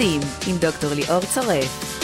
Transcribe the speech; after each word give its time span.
המרצים 0.00 0.20
עם 0.46 0.56
דוקטור 0.58 0.90
ליאור 0.94 1.20
צורף. 1.34 1.97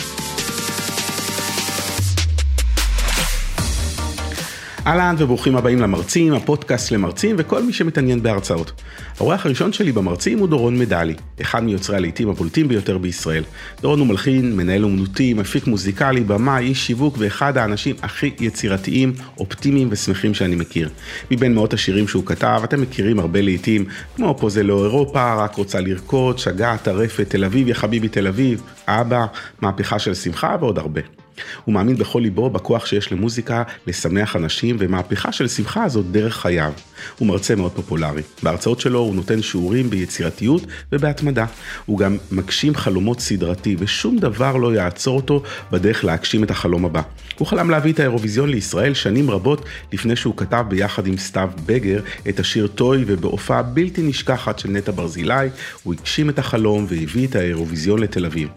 אהלן 4.86 5.14
וברוכים 5.18 5.56
הבאים 5.56 5.80
למרצים, 5.80 6.34
הפודקאסט 6.34 6.92
למרצים 6.92 7.36
וכל 7.38 7.62
מי 7.62 7.72
שמתעניין 7.72 8.22
בהרצאות. 8.22 8.82
האורח 9.18 9.46
הראשון 9.46 9.72
שלי 9.72 9.92
במרצים 9.92 10.38
הוא 10.38 10.48
דורון 10.48 10.78
מדלי, 10.78 11.14
אחד 11.42 11.64
מיוצרי 11.64 11.96
הלעיתים 11.96 12.30
הבולטים 12.30 12.68
ביותר 12.68 12.98
בישראל. 12.98 13.44
דורון 13.80 13.98
הוא 13.98 14.06
מלחין, 14.06 14.56
מנהל 14.56 14.84
אומנותי, 14.84 15.34
מפיק 15.34 15.66
מוזיקלי, 15.66 16.20
במאי, 16.20 16.64
איש 16.64 16.86
שיווק 16.86 17.14
ואחד 17.18 17.58
האנשים 17.58 17.96
הכי 18.02 18.30
יצירתיים, 18.40 19.12
אופטימיים 19.38 19.88
ושמחים 19.90 20.34
שאני 20.34 20.56
מכיר. 20.56 20.88
מבין 21.30 21.54
מאות 21.54 21.72
השירים 21.74 22.08
שהוא 22.08 22.26
כתב, 22.26 22.60
אתם 22.64 22.80
מכירים 22.80 23.18
הרבה 23.18 23.40
לעיתים, 23.40 23.84
כמו 24.16 24.36
פה 24.38 24.50
זה 24.50 24.62
לא 24.62 24.84
אירופה, 24.84 25.34
רק 25.34 25.54
רוצה 25.54 25.80
לרקוד, 25.80 26.38
שגע, 26.38 26.76
טרפת, 26.76 27.30
תל 27.30 27.44
אביב, 27.44 27.68
יא 27.68 27.74
חביבי 27.74 28.08
תל 28.08 28.26
אביב, 28.26 28.62
אבא, 28.88 29.26
מהפכה 29.60 29.98
של 29.98 30.14
שמחה 30.14 30.56
ועוד 30.60 30.78
הרבה. 30.78 31.23
הוא 31.64 31.74
מאמין 31.74 31.96
בכל 31.96 32.18
ליבו 32.18 32.50
בכוח 32.50 32.86
שיש 32.86 33.12
למוזיקה 33.12 33.62
לשמח 33.86 34.36
אנשים, 34.36 34.76
ומהפכה 34.78 35.32
של 35.32 35.48
שמחה 35.48 35.88
זאת 35.88 36.10
דרך 36.10 36.36
חייו. 36.36 36.72
הוא 37.18 37.28
מרצה 37.28 37.54
מאוד 37.54 37.72
פופולרי. 37.72 38.22
בהרצאות 38.42 38.80
שלו 38.80 38.98
הוא 38.98 39.14
נותן 39.14 39.42
שיעורים 39.42 39.90
ביצירתיות 39.90 40.62
ובהתמדה. 40.92 41.46
הוא 41.86 41.98
גם 41.98 42.16
מגשים 42.32 42.74
חלומות 42.74 43.20
סדרתי, 43.20 43.76
ושום 43.78 44.18
דבר 44.18 44.56
לא 44.56 44.74
יעצור 44.74 45.16
אותו 45.16 45.42
בדרך 45.72 46.04
להגשים 46.04 46.44
את 46.44 46.50
החלום 46.50 46.84
הבא. 46.84 47.02
הוא 47.38 47.46
חלם 47.46 47.70
להביא 47.70 47.92
את 47.92 48.00
האירוויזיון 48.00 48.48
לישראל 48.48 48.94
שנים 48.94 49.30
רבות 49.30 49.64
לפני 49.92 50.16
שהוא 50.16 50.36
כתב 50.36 50.64
ביחד 50.68 51.06
עם 51.06 51.18
סתיו 51.18 51.50
בגר 51.66 52.00
את 52.28 52.40
השיר 52.40 52.66
טוי, 52.66 53.04
ובהופעה 53.06 53.62
בלתי 53.62 54.02
נשכחת 54.02 54.58
של 54.58 54.70
נטע 54.70 54.92
ברזילי, 54.92 55.48
הוא 55.82 55.94
הגשים 55.94 56.30
את 56.30 56.38
החלום 56.38 56.86
והביא 56.88 57.26
את 57.26 57.36
האירוויזיון 57.36 57.98
לתל 57.98 58.26
אביב. 58.26 58.48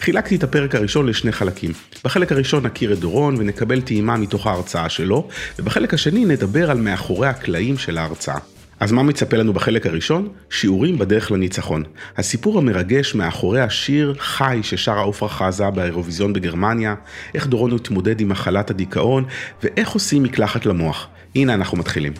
חילקתי 0.00 0.36
את 0.36 0.42
הפרק 0.42 0.74
הראשון 0.74 1.06
לשני 1.06 1.32
חלקים. 1.32 1.72
בחלק 2.04 2.32
הראשון 2.32 2.66
נכיר 2.66 2.92
את 2.92 2.98
דורון 2.98 3.34
ונקבל 3.38 3.80
טעימה 3.80 4.16
מתוך 4.16 4.46
ההרצאה 4.46 4.88
שלו, 4.88 5.28
ובחלק 5.58 5.94
השני 5.94 6.24
נדבר 6.24 6.70
על 6.70 6.78
מאחורי 6.78 7.28
הקלעים 7.28 7.78
של 7.78 7.98
ההרצאה. 7.98 8.51
אז 8.82 8.92
מה 8.92 9.02
מצפה 9.02 9.36
לנו 9.36 9.52
בחלק 9.52 9.86
הראשון? 9.86 10.28
שיעורים 10.50 10.98
בדרך 10.98 11.30
לניצחון. 11.30 11.82
הסיפור 12.16 12.58
המרגש 12.58 13.14
מאחורי 13.14 13.60
השיר 13.60 14.14
חי 14.18 14.60
ששרה 14.62 15.00
עופרה 15.00 15.28
חזה 15.28 15.70
באירוויזיון 15.70 16.32
בגרמניה, 16.32 16.94
איך 17.34 17.46
דורון 17.46 17.74
התמודד 17.74 18.20
עם 18.20 18.28
מחלת 18.28 18.70
הדיכאון, 18.70 19.24
ואיך 19.62 19.90
עושים 19.90 20.22
מקלחת 20.22 20.66
למוח. 20.66 21.08
הנה 21.34 21.54
אנחנו 21.54 21.78
מתחילים. 21.78 22.12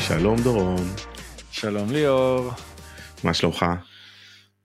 שלום 0.00 0.36
דורון. 0.42 0.86
שלום 1.50 1.92
ליאור. 1.92 2.50
מה 3.24 3.34
שלומך? 3.34 3.66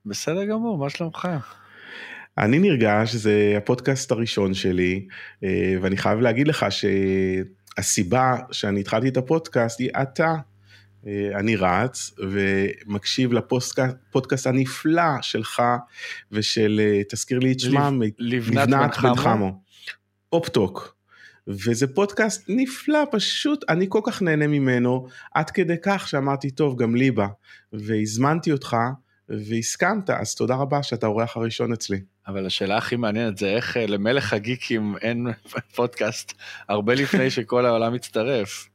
בסדר 0.06 0.44
גמור, 0.44 0.78
מה 0.78 0.90
שלומך? 0.90 1.28
אני 2.38 2.58
נרגש, 2.58 3.14
זה 3.14 3.54
הפודקאסט 3.56 4.12
הראשון 4.12 4.54
שלי, 4.54 5.06
אה, 5.44 5.74
ואני 5.80 5.96
חייב 5.96 6.20
להגיד 6.20 6.48
לך 6.48 6.66
שהסיבה 7.76 8.36
שאני 8.52 8.80
התחלתי 8.80 9.08
את 9.08 9.16
הפודקאסט 9.16 9.80
היא 9.80 9.90
אתה. 10.02 10.34
אה, 11.06 11.30
אני 11.38 11.56
רץ 11.56 12.14
ומקשיב 12.18 13.32
לפודקאסט 13.32 14.46
הנפלא 14.46 15.22
שלך 15.22 15.62
ושל, 16.32 16.80
אה, 16.84 17.02
תזכיר 17.08 17.38
לי 17.38 17.52
את 17.52 17.60
שמם, 17.60 18.02
לבנת 18.18 18.68
בן 19.02 19.14
חמו. 19.16 19.62
אופטוק. 20.32 20.96
וזה 21.48 21.86
פודקאסט 21.86 22.44
נפלא, 22.48 22.98
פשוט 23.10 23.64
אני 23.68 23.86
כל 23.88 24.00
כך 24.04 24.22
נהנה 24.22 24.46
ממנו, 24.46 25.06
עד 25.34 25.50
כדי 25.50 25.76
כך 25.82 26.08
שאמרתי, 26.08 26.50
טוב, 26.50 26.82
גם 26.82 26.94
ליבה, 26.94 27.26
והזמנתי 27.72 28.52
אותך. 28.52 28.76
והסכמת, 29.30 30.10
אז 30.10 30.34
תודה 30.34 30.54
רבה 30.54 30.82
שאתה 30.82 31.06
האורח 31.06 31.36
הראשון 31.36 31.72
אצלי. 31.72 32.00
אבל 32.30 32.46
השאלה 32.46 32.76
הכי 32.76 32.96
מעניינת 32.96 33.38
זה 33.38 33.48
איך 33.48 33.76
אה, 33.76 33.86
למלך 33.86 34.32
הגיקים 34.32 34.94
אין 35.00 35.26
פודקאסט 35.76 36.32
הרבה 36.68 36.94
לפני 36.94 37.30
שכל 37.30 37.66
העולם 37.66 37.94
מצטרף. 37.94 38.68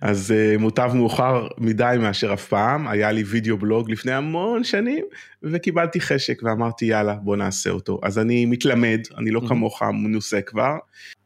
אז 0.00 0.34
uh, 0.34 0.58
מוטב 0.58 0.90
מאוחר 0.94 1.48
מדי 1.58 1.96
מאשר 2.00 2.32
אף 2.32 2.46
פעם, 2.46 2.88
היה 2.88 3.12
לי 3.12 3.22
וידאו 3.22 3.56
בלוג 3.56 3.90
לפני 3.90 4.12
המון 4.12 4.64
שנים 4.64 5.04
וקיבלתי 5.42 6.00
חשק 6.00 6.40
ואמרתי 6.42 6.84
יאללה 6.84 7.14
בוא 7.14 7.36
נעשה 7.36 7.70
אותו. 7.70 8.00
אז 8.02 8.18
אני 8.18 8.46
מתלמד, 8.46 9.00
אני 9.18 9.30
לא 9.30 9.40
כמוך 9.48 9.82
מנוסה 9.82 10.42
כבר. 10.42 10.76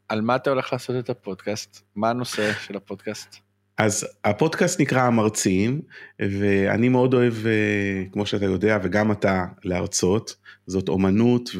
על 0.08 0.20
מה 0.20 0.36
אתה 0.36 0.50
הולך 0.50 0.72
לעשות 0.72 0.96
את 1.04 1.10
הפודקאסט? 1.10 1.82
מה 1.96 2.10
הנושא 2.10 2.52
של 2.52 2.76
הפודקאסט? 2.76 3.36
אז 3.78 4.06
הפודקאסט 4.24 4.80
נקרא 4.80 5.02
המרצים, 5.02 5.80
ואני 6.20 6.88
מאוד 6.88 7.14
אוהב, 7.14 7.46
אה, 7.46 8.04
כמו 8.12 8.26
שאתה 8.26 8.44
יודע, 8.44 8.78
וגם 8.82 9.12
אתה, 9.12 9.44
להרצות. 9.64 10.36
זאת 10.66 10.88
אומנות 10.88 11.50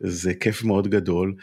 וזה 0.00 0.34
כיף 0.34 0.64
מאוד 0.64 0.88
גדול. 0.88 1.34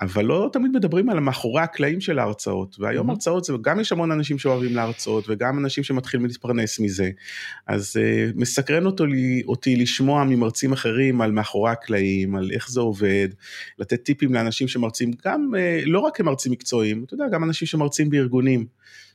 אבל 0.00 0.24
לא 0.24 0.50
תמיד 0.52 0.70
מדברים 0.74 1.10
על 1.10 1.20
מאחורי 1.20 1.62
הקלעים 1.62 2.00
של 2.00 2.18
ההרצאות, 2.18 2.76
והיום 2.78 3.08
mm-hmm. 3.08 3.12
הרצאות 3.12 3.44
זה 3.44 3.52
גם 3.60 3.80
יש 3.80 3.92
המון 3.92 4.10
אנשים 4.10 4.38
שאוהבים 4.38 4.76
להרצאות 4.76 5.24
וגם 5.28 5.58
אנשים 5.58 5.84
שמתחילים 5.84 6.26
להתפרנס 6.26 6.80
מזה, 6.80 7.10
אז 7.66 7.96
uh, 7.96 8.32
מסקרן 8.36 8.86
אותו 8.86 9.06
לי, 9.06 9.42
אותי 9.46 9.76
לשמוע 9.76 10.24
ממרצים 10.24 10.72
אחרים 10.72 11.20
על 11.20 11.32
מאחורי 11.32 11.70
הקלעים, 11.70 12.36
על 12.36 12.50
איך 12.52 12.70
זה 12.70 12.80
עובד, 12.80 13.28
לתת 13.78 14.02
טיפים 14.02 14.34
לאנשים 14.34 14.68
שמרצים 14.68 15.10
גם, 15.24 15.50
uh, 15.54 15.88
לא 15.88 15.98
רק 16.00 16.16
כמרצים 16.16 16.52
מקצועיים, 16.52 17.04
אתה 17.04 17.14
יודע, 17.14 17.24
גם 17.32 17.44
אנשים 17.44 17.66
שמרצים 17.68 18.10
בארגונים. 18.10 18.66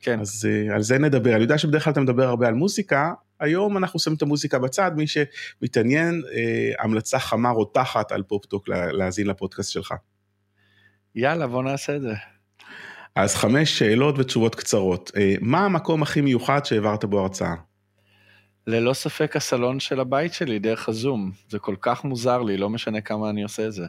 כן. 0.02 0.20
אז 0.20 0.48
uh, 0.48 0.74
על 0.74 0.82
זה 0.82 0.98
נדבר, 0.98 1.34
אני 1.34 1.42
יודע 1.42 1.58
שבדרך 1.58 1.84
כלל 1.84 1.94
אתה 1.94 2.02
מדבר 2.02 2.28
הרבה 2.28 2.48
על 2.48 2.54
מוזיקה, 2.54 3.12
היום 3.40 3.78
אנחנו 3.78 4.00
שמים 4.00 4.18
את 4.18 4.22
המוזיקה 4.22 4.60
בצד, 4.60 4.92
מי 4.96 5.06
שמתעניין, 5.08 6.22
uh, 6.26 6.84
המלצה 6.84 7.20
חמה 7.20 7.50
רותחת 7.50 8.12
על 8.12 8.24
פופטוק 8.24 8.70
להאזין 8.70 9.28
לפודקאסט 9.28 9.72
שלך. 9.72 9.94
יאללה, 11.16 11.48
בוא 11.48 11.64
נעשה 11.64 11.96
את 11.96 12.02
זה. 12.02 12.14
אז 13.16 13.36
חמש 13.36 13.80
שאלות 13.80 14.20
ותשובות 14.20 14.56
קצרות. 14.56 15.12
אה, 15.18 15.36
מה 15.42 15.66
המקום 15.66 16.04
הכי 16.04 16.22
מיוחד 16.22 16.66
שהעברת 16.66 17.06
בו 17.06 17.20
הרצאה? 17.20 17.54
ללא 18.68 18.94
ספק 18.94 19.36
הסלון 19.36 19.80
של 19.80 20.00
הבית 20.00 20.34
שלי 20.34 20.60
דרך 20.60 20.90
הזום. 20.90 21.32
זה 21.50 21.60
כל 21.60 21.76
כך 21.82 22.04
מוזר 22.04 22.42
לי, 22.42 22.58
לא 22.58 22.70
משנה 22.70 23.02
כמה 23.02 23.30
אני 23.30 23.44
עושה 23.44 23.68
את 23.68 23.74
זה. 23.74 23.86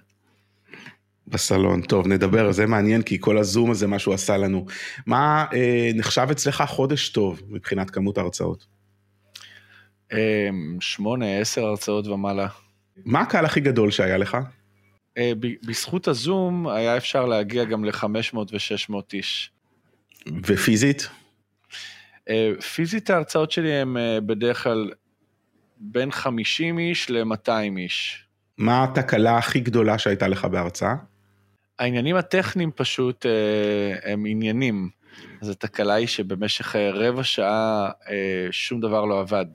בסלון, 1.26 1.82
טוב 1.82 2.06
נדבר, 2.06 2.52
זה 2.52 2.66
מעניין 2.66 3.02
כי 3.02 3.20
כל 3.20 3.38
הזום 3.38 3.70
הזה 3.70 3.86
מה 3.86 3.98
שהוא 3.98 4.14
עשה 4.14 4.36
לנו. 4.36 4.66
מה 5.06 5.44
אה, 5.52 5.90
נחשב 5.94 6.26
אצלך 6.30 6.64
חודש 6.68 7.08
טוב 7.08 7.42
מבחינת 7.48 7.90
כמות 7.90 8.18
ההרצאות? 8.18 8.66
אה, 10.12 10.48
שמונה, 10.80 11.38
עשר 11.38 11.64
הרצאות 11.64 12.06
ומעלה. 12.06 12.46
מה 13.04 13.20
הקהל 13.20 13.44
הכי 13.44 13.60
גדול 13.60 13.90
שהיה 13.90 14.18
לך? 14.18 14.36
אה, 15.18 15.32
בזכות 15.66 16.08
הזום 16.08 16.68
היה 16.68 16.96
אפשר 16.96 17.26
להגיע 17.26 17.64
גם 17.64 17.84
ל-500 17.84 18.36
ו-600 18.36 18.94
איש. 19.12 19.50
ופיזית? 20.46 21.08
אה, 22.28 22.52
פיזית 22.74 23.10
ההרצאות 23.10 23.50
שלי 23.50 23.72
הן 23.72 23.96
אה, 23.96 24.20
בדרך 24.20 24.62
כלל 24.62 24.90
בין 25.76 26.10
50 26.10 26.78
איש 26.78 27.10
ל-200 27.10 27.78
איש. 27.78 28.26
מה 28.58 28.84
התקלה 28.84 29.38
הכי 29.38 29.60
גדולה 29.60 29.98
שהייתה 29.98 30.28
לך 30.28 30.44
בהרצאה? 30.44 30.94
העניינים 31.78 32.16
הטכניים 32.16 32.70
פשוט 32.74 33.26
הם 34.02 34.24
עניינים. 34.26 34.88
אז 35.40 35.48
התקלה 35.48 35.94
היא 35.94 36.06
שבמשך 36.06 36.76
רבע 36.76 37.24
שעה 37.24 37.90
שום 38.50 38.80
דבר 38.80 39.04
לא 39.04 39.20
עבד. 39.20 39.46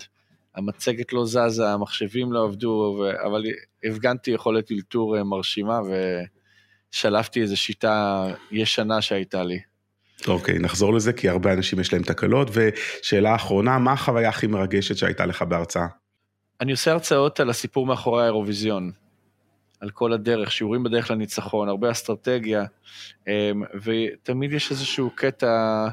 המצגת 0.56 1.14
לא 1.14 1.26
זזה, 1.26 1.70
המחשבים 1.70 2.34
לא 2.34 2.44
עבדו, 2.44 2.98
ו... 3.00 3.26
אבל 3.28 3.44
הפגנתי 3.84 4.32
יכולת 4.32 4.72
אלתור 4.72 5.18
אה, 5.18 5.24
מרשימה 5.24 5.80
ושלפתי 6.94 7.42
איזו 7.42 7.58
שיטה 7.58 8.28
ישנה 8.52 9.02
שהייתה 9.02 9.44
לי. 9.44 9.60
אוקיי, 10.28 10.56
okay, 10.56 10.60
נחזור 10.60 10.94
לזה 10.94 11.14
כי 11.14 11.30
הרבה 11.30 11.54
אנשים 11.54 11.80
יש 11.80 11.94
להם 11.94 12.04
תקלות. 12.04 12.48
ושאלה 12.54 13.36
אחרונה, 13.36 13.78
מה 13.78 13.92
החוויה 13.92 14.30
הכי 14.30 14.48
מרגשת 14.48 14.98
שהייתה 14.98 15.26
לך 15.26 15.42
בהרצאה? 15.42 15.88
אני 16.62 16.72
עושה 16.72 16.92
הרצאות 16.92 17.40
על 17.40 17.50
הסיפור 17.50 17.86
מאחורי 17.86 18.24
האירוויזיון, 18.24 18.92
על 19.80 19.90
כל 19.90 20.14
הדרך, 20.14 20.52
שיעורים 20.52 20.84
בדרך 20.84 21.12
לניצחון, 21.12 21.70
הרבה 21.70 21.92
אסטרטגיה, 21.92 22.66
אמ, 23.28 23.64
ותמיד 23.84 24.54
יש 24.54 24.72
איזשהו 24.72 25.10
קטע 25.16 25.88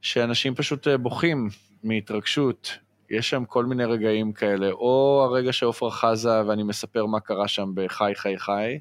שאנשים 0.00 0.54
פשוט 0.54 0.88
אה, 0.88 0.96
בוכים 0.96 1.48
מהתרגשות, 1.84 2.78
יש 3.10 3.30
שם 3.30 3.44
כל 3.44 3.64
מיני 3.64 3.84
רגעים 3.84 4.32
כאלה, 4.32 4.70
או 4.70 5.22
הרגע 5.30 5.52
שעופרה 5.52 5.90
חזה 5.90 6.46
ואני 6.46 6.62
מספר 6.62 7.06
מה 7.06 7.20
קרה 7.20 7.48
שם 7.48 7.70
בחי 7.74 8.12
חי 8.14 8.34
חי, 8.38 8.78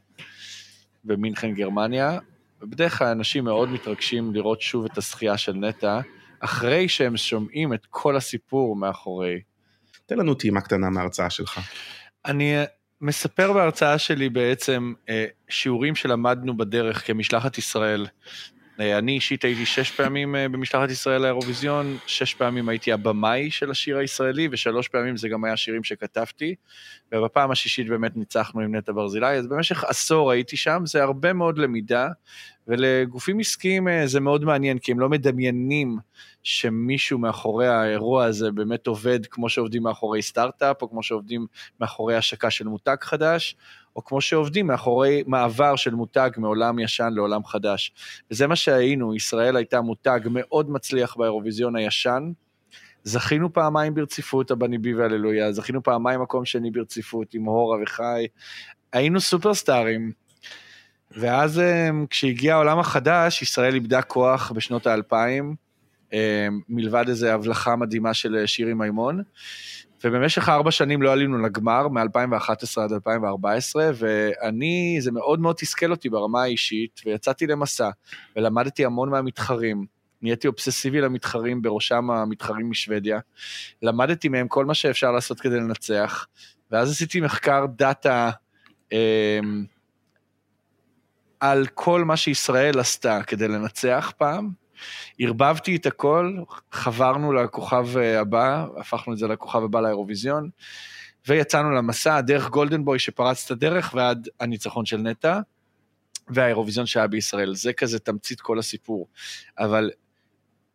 במינכן 1.04 1.54
גרמניה, 1.54 2.19
ובדרך 2.62 2.98
כלל 2.98 3.07
אנשים 3.07 3.44
מאוד 3.44 3.69
מתרגשים 3.69 4.33
לראות 4.33 4.62
שוב 4.62 4.86
את 4.86 4.98
הזכייה 4.98 5.38
של 5.38 5.54
נטע, 5.54 6.00
אחרי 6.39 6.89
שהם 6.89 7.18
שומעים 7.18 7.74
את 7.74 7.86
כל 7.89 8.16
הסיפור 8.16 8.75
מאחורי. 8.75 9.39
תן 10.06 10.18
לנו 10.18 10.33
טעימה 10.33 10.62
קטנה 10.62 10.89
מההרצאה 10.89 11.30
שלך. 11.30 11.60
אני 12.25 12.56
מספר 13.01 13.54
בהרצאה 13.54 13.98
שלי 13.98 14.30
בעצם 14.30 14.94
אה, 15.10 15.25
שיעורים 15.50 15.95
שלמדנו 15.95 16.57
בדרך 16.57 17.07
כמשלחת 17.07 17.57
ישראל 17.57 18.06
אה, 18.06 18.10
אני 18.80 19.12
אישית 19.12 19.44
הייתי 19.44 19.66
שש 19.66 19.92
פעמים 19.92 20.36
אה, 20.36 20.50
במשלחת 20.50 20.89
ישראל 20.89 21.22
לאירוויזיון, 21.22 21.98
שש 22.07 22.33
פעמים 22.33 22.69
הייתי 22.69 22.92
הבמאי 22.92 23.51
של 23.51 23.72
השיר 23.72 23.98
הישראלי, 23.98 24.48
ושלוש 24.51 24.88
פעמים 24.88 25.18
זה 25.18 25.30
גם 25.30 25.44
היה 25.45 25.57
שירים 25.57 25.83
שכתבתי, 25.83 26.56
ובפעם 27.12 27.51
השישית 27.51 27.88
באמת 27.88 28.18
ניצחנו 28.18 28.62
עם 28.62 28.75
נטע 28.75 28.92
ברזילי, 28.92 29.38
אז 29.38 29.48
במשך 29.48 29.83
עשור 29.83 30.31
הייתי 30.31 30.57
שם, 30.57 30.81
זה 30.86 31.04
הרבה 31.04 31.33
מאוד 31.33 31.57
למידה, 31.57 32.07
ולגופים 32.68 33.39
עסקיים 33.39 33.88
אה, 33.88 34.07
זה 34.07 34.19
מאוד 34.19 34.45
מעניין, 34.45 34.80
כי 34.80 34.92
הם 34.92 35.00
לא 35.00 35.10
מדמיינים 35.10 35.98
שמישהו 36.44 37.19
מאחורי 37.19 37.68
האירוע 37.68 38.25
הזה 38.25 38.51
באמת 38.51 38.88
עובד 38.88 39.25
כמו 39.25 39.50
שעובדים 39.50 39.83
מאחורי 39.83 40.21
סטארט-אפ, 40.21 40.81
או 40.81 40.89
כמו 40.89 41.04
שעובדים 41.04 41.48
מאחורי 41.80 42.16
השקה 42.16 42.50
של 42.50 42.68
מותג 42.68 42.95
חדש, 43.01 43.56
או 43.95 44.06
כמו 44.06 44.21
שעובדים 44.21 44.68
מאחורי 44.68 45.24
מעבר 45.27 45.75
של 45.75 45.95
מותג 45.95 46.30
מעולם 46.38 46.80
ישן 46.80 47.09
לעולם 47.13 47.45
חדש. 47.45 47.94
וזה 48.31 48.47
מה 48.47 48.56
שהיינו, 48.56 49.15
ישראל 49.15 49.56
הייתה 49.56 49.81
מותג 49.81 50.19
מאוד 50.31 50.69
מצליח 50.69 51.15
באירוויזיון 51.15 51.75
הישן, 51.75 52.31
זכינו 53.03 53.53
פעמיים 53.53 53.94
ברציפות, 53.94 54.51
הבני 54.51 54.77
בי 54.77 54.94
והללויה, 54.95 55.51
זכינו 55.51 55.83
פעמיים 55.83 56.21
מקום 56.21 56.45
שני 56.45 56.71
ברציפות 56.71 57.33
עם 57.33 57.45
הורה 57.45 57.77
וחי, 57.83 58.27
היינו 58.94 59.21
סופרסטארים. 59.21 60.12
ואז 61.12 61.59
אמ, 61.59 62.06
כשהגיע 62.09 62.53
העולם 62.53 62.80
החדש, 62.80 63.42
ישראל 63.42 63.74
איבדה 63.74 64.01
כוח 64.01 64.51
בשנות 64.51 64.88
האלפיים, 64.88 65.56
אמ, 66.13 66.19
מלבד 66.69 67.06
איזו 67.09 67.27
הבלחה 67.27 67.75
מדהימה 67.75 68.13
של 68.13 68.44
שירי 68.45 68.74
מימון. 68.74 69.24
ובמשך 70.06 70.50
ארבע 70.50 70.72
שנים 70.72 71.02
לא 71.02 71.12
עלינו 71.12 71.38
לגמר, 71.38 71.88
מ-2011 71.88 72.81
עד 72.81 72.92
2014, 72.92 73.92
ואני, 73.96 74.98
זה 75.00 75.12
מאוד 75.12 75.40
מאוד 75.40 75.56
תסכל 75.56 75.92
אותי 75.92 76.10
ברמה 76.10 76.44
האישית, 76.44 77.02
ויצאתי 77.06 77.48
למסע, 77.48 77.90
ולמדתי 78.36 78.86
המון 78.86 79.10
מהמתחרים. 79.10 79.86
נהייתי 80.22 80.48
אובססיבי 80.48 81.02
למתחרים, 81.02 81.62
בראשם 81.62 82.12
המתחרים 82.12 82.69
משוודיה. 82.69 83.19
למדתי 83.81 84.30
מהם 84.30 84.48
כל 84.48 84.66
מה 84.66 84.74
שאפשר 84.74 85.12
לעשות 85.12 85.40
כדי 85.40 85.56
לנצח, 85.56 86.28
ואז 86.72 86.92
עשיתי 86.92 87.22
מחקר 87.22 87.66
דאטה 87.75 88.30
אה, 88.94 89.40
על 91.40 91.68
כל 91.74 92.04
מה 92.04 92.18
שישראל 92.18 92.80
עשתה 92.80 93.24
כדי 93.24 93.48
לנצח 93.48 94.13
פעם, 94.18 94.64
ערבבתי 95.19 95.75
את 95.75 95.86
הכל, 95.86 96.38
חברנו 96.72 97.33
לכוכב 97.33 97.98
אה, 97.98 98.19
הבא, 98.19 98.66
הפכנו 98.77 99.13
את 99.13 99.18
זה 99.18 99.27
לכוכב 99.27 99.63
הבא 99.63 99.81
לאירוויזיון, 99.81 100.50
ויצאנו 101.27 101.72
למסע 101.72 102.22
דרך 102.22 102.50
גולדנבוי 102.50 103.00
שפרץ 103.00 103.45
את 103.45 103.51
הדרך 103.51 103.94
ועד 103.94 104.30
הניצחון 104.39 104.86
של 104.86 104.98
נטע, 104.98 105.39
והאירוויזיון 106.27 106.86
שהיה 106.86 107.07
בישראל. 107.07 107.56
זה 107.56 107.74
כזה 107.74 108.00
תמצית 108.00 108.42
כל 108.42 108.60
הסיפור. 108.60 109.07
אבל 109.60 109.92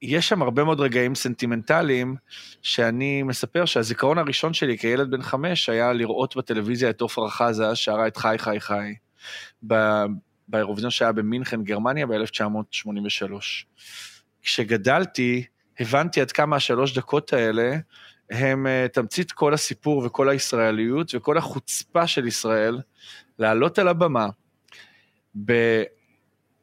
יש 0.02 0.28
שם 0.28 0.42
הרבה 0.42 0.64
מאוד 0.64 0.80
רגעים 0.80 1.14
סנטימנטליים, 1.14 2.16
שאני 2.62 3.22
מספר 3.22 3.64
שהזיכרון 3.64 4.18
הראשון 4.18 4.54
שלי 4.54 4.78
כילד 4.78 5.10
בן 5.10 5.22
חמש 5.22 5.68
היה 5.68 5.92
לראות 5.92 6.36
בטלוויזיה 6.36 6.90
את 6.90 7.00
עופרה 7.00 7.30
חזה 7.30 7.74
שרה 7.74 8.06
את 8.06 8.16
חי 8.16 8.34
חי 8.38 8.56
חי. 8.60 8.94
באירוויזיון 10.50 10.90
שהיה 10.90 11.12
במינכן, 11.12 11.62
גרמניה, 11.62 12.06
ב-1983. 12.06 13.32
כשגדלתי, 14.42 15.44
הבנתי 15.80 16.20
עד 16.20 16.32
כמה 16.32 16.56
השלוש 16.56 16.98
דקות 16.98 17.32
האלה 17.32 17.76
הם 18.30 18.66
uh, 18.66 18.88
תמצית 18.88 19.32
כל 19.32 19.54
הסיפור 19.54 20.02
וכל 20.06 20.28
הישראליות 20.28 21.14
וכל 21.14 21.38
החוצפה 21.38 22.06
של 22.06 22.26
ישראל 22.26 22.80
לעלות 23.38 23.78
על 23.78 23.88
הבמה 23.88 24.28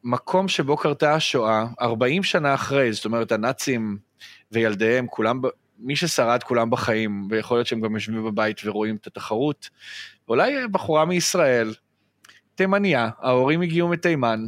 במקום 0.04 0.48
שבו 0.48 0.78
קרתה 0.78 1.13
השואה, 1.13 1.66
40 1.81 2.24
שנה 2.24 2.54
אחרי, 2.54 2.94
זאת 2.94 3.06
אומרת, 3.06 3.31
הנאצים 3.31 3.98
וילדיהם, 4.51 5.07
כולם, 5.07 5.42
מי 5.80 5.95
ששרד 5.95 6.44
כולם 6.44 6.69
בחיים, 6.69 7.28
ויכול 7.30 7.57
להיות 7.57 7.68
שהם 7.68 7.81
גם 7.81 7.95
יושבים 7.95 8.25
בבית 8.25 8.62
ורואים 8.66 8.95
את 8.95 9.07
התחרות, 9.07 9.69
ואולי 10.28 10.68
בחורה 10.72 11.06
מישראל, 11.06 11.74
תימניה, 12.57 13.09
ההורים 13.21 13.62
הגיעו 13.62 13.88
מתימן, 13.88 14.48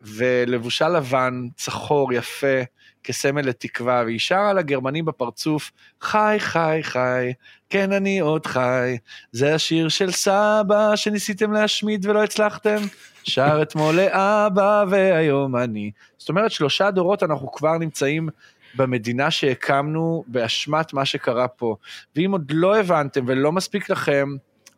ולבושה 0.00 0.88
לבן, 0.88 1.46
צחור, 1.56 2.12
יפה, 2.12 2.62
כסמל 3.04 3.40
לתקווה, 3.40 4.02
והיא 4.04 4.18
שרה 4.18 4.52
לגרמנים 4.52 5.04
בפרצוף, 5.04 5.70
חי, 6.00 6.36
חי, 6.38 6.80
חי, 6.82 7.32
כן 7.70 7.92
אני 7.92 8.18
עוד 8.18 8.46
חי, 8.46 8.96
זה 9.32 9.54
השיר 9.54 9.88
של 9.88 10.10
סבא 10.10 10.96
שניסיתם 10.96 11.52
להשמיד 11.52 12.06
ולא 12.06 12.24
הצלחתם, 12.24 12.78
שר 13.22 13.58
אתמול 13.62 13.94
לאבא 13.94 14.84
והיום 14.90 15.56
אני. 15.56 15.90
זאת 16.18 16.28
אומרת, 16.28 16.50
שלושה 16.50 16.90
דורות 16.90 17.22
אנחנו 17.22 17.52
כבר 17.52 17.78
נמצאים 17.78 18.28
במדינה 18.74 19.30
שהקמנו 19.30 20.24
באשמת 20.26 20.92
מה 20.92 21.04
שקרה 21.04 21.48
פה. 21.48 21.76
ואם 22.16 22.32
עוד 22.32 22.50
לא 22.54 22.78
הבנתם 22.78 23.24
ולא 23.26 23.52
מספיק 23.52 23.90
לכם, 23.90 24.28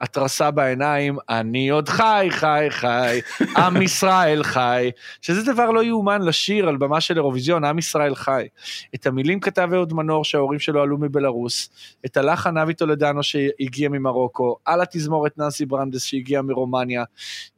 התרסה 0.00 0.50
בעיניים, 0.50 1.16
אני 1.28 1.68
עוד 1.68 1.88
חי, 1.88 2.26
חי, 2.30 2.66
חי, 2.70 3.20
עם 3.56 3.82
ישראל 3.82 4.42
חי, 4.42 4.90
שזה 5.20 5.52
דבר 5.52 5.70
לא 5.70 5.84
יאומן 5.84 6.22
לשיר 6.22 6.68
על 6.68 6.76
במה 6.76 7.00
של 7.00 7.16
אירוויזיון, 7.16 7.64
עם 7.64 7.78
ישראל 7.78 8.14
חי. 8.14 8.46
את 8.94 9.06
המילים 9.06 9.40
כתב 9.40 9.68
אהוד 9.74 9.92
מנור 9.92 10.24
שההורים 10.24 10.58
שלו 10.58 10.82
עלו 10.82 10.98
מבלארוס, 10.98 11.70
את 12.06 12.16
הלחן 12.16 12.56
אבי 12.56 12.74
טולדנו 12.74 13.22
שהגיע 13.22 13.88
ממרוקו, 13.88 14.56
על 14.64 14.80
התזמורת 14.80 15.38
ננסי 15.38 15.66
ברנדס 15.66 16.04
שהגיע 16.04 16.42
מרומניה, 16.42 17.04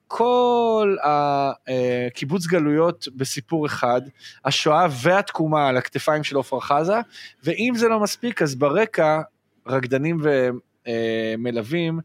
כל 0.07 0.97
הקיבוץ 1.03 2.47
גלויות 2.47 3.09
בסיפור 3.17 3.67
אחד, 3.67 4.01
השואה 4.45 4.87
והתקומה 5.03 5.69
על 5.69 5.77
הכתפיים 5.77 6.25
של 6.25 6.39
עפרה 6.39 6.61
חזה, 6.61 6.97
ואם 7.45 7.73
זה 7.77 7.89
לא 7.89 8.01
מספיק, 8.01 8.43
אז 8.43 8.55
ברקע 8.55 9.21
רקדנים 9.67 10.19
ומלווים 10.89 12.01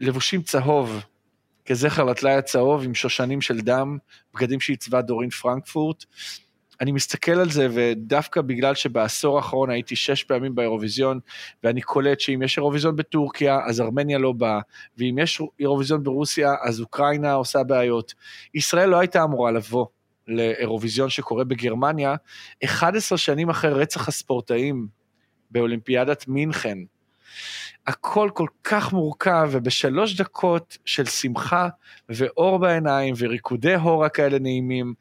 לבושים 0.00 0.42
צהוב, 0.42 1.00
כזכר 1.64 2.04
לטלאי 2.04 2.34
הצהוב 2.34 2.84
עם 2.84 2.94
שושנים 2.94 3.40
של 3.40 3.60
דם, 3.60 3.98
בגדים 4.34 4.60
שעיצבה 4.60 5.02
דורין 5.02 5.30
פרנקפורט. 5.30 6.04
אני 6.80 6.92
מסתכל 6.92 7.32
על 7.32 7.50
זה, 7.50 7.68
ודווקא 7.70 8.40
בגלל 8.40 8.74
שבעשור 8.74 9.36
האחרון 9.36 9.70
הייתי 9.70 9.96
שש 9.96 10.24
פעמים 10.24 10.54
באירוויזיון, 10.54 11.20
ואני 11.64 11.80
קולט 11.80 12.20
שאם 12.20 12.42
יש 12.42 12.58
אירוויזיון 12.58 12.96
בטורקיה, 12.96 13.58
אז 13.66 13.80
ארמניה 13.80 14.18
לא 14.18 14.32
באה, 14.32 14.60
ואם 14.98 15.18
יש 15.18 15.42
אירוויזיון 15.60 16.02
ברוסיה, 16.02 16.54
אז 16.62 16.80
אוקראינה 16.80 17.32
עושה 17.32 17.62
בעיות. 17.62 18.14
ישראל 18.54 18.88
לא 18.88 18.98
הייתה 18.98 19.24
אמורה 19.24 19.50
לבוא 19.50 19.86
לאירוויזיון 20.28 21.08
שקורה 21.08 21.44
בגרמניה, 21.44 22.14
11 22.64 23.18
שנים 23.18 23.50
אחרי 23.50 23.72
רצח 23.72 24.08
הספורטאים 24.08 24.86
באולימפיאדת 25.50 26.28
מינכן, 26.28 26.78
הכל 27.86 28.30
כל 28.34 28.46
כך 28.64 28.92
מורכב, 28.92 29.48
ובשלוש 29.52 30.16
דקות 30.20 30.78
של 30.84 31.04
שמחה 31.04 31.68
ואור 32.08 32.58
בעיניים 32.58 33.14
וריקודי 33.18 33.74
הורה 33.74 34.08
כאלה 34.08 34.38
נעימים, 34.38 34.94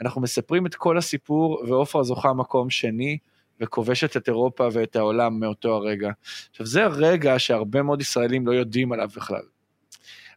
אנחנו 0.00 0.20
מספרים 0.20 0.66
את 0.66 0.74
כל 0.74 0.98
הסיפור, 0.98 1.62
ועופרה 1.68 2.02
זוכה 2.02 2.32
מקום 2.32 2.70
שני, 2.70 3.18
וכובשת 3.60 4.16
את 4.16 4.28
אירופה 4.28 4.68
ואת 4.72 4.96
העולם 4.96 5.40
מאותו 5.40 5.74
הרגע. 5.74 6.10
עכשיו, 6.50 6.66
זה 6.66 6.84
הרגע 6.84 7.38
שהרבה 7.38 7.82
מאוד 7.82 8.00
ישראלים 8.00 8.46
לא 8.46 8.52
יודעים 8.52 8.92
עליו 8.92 9.08
בכלל. 9.16 9.42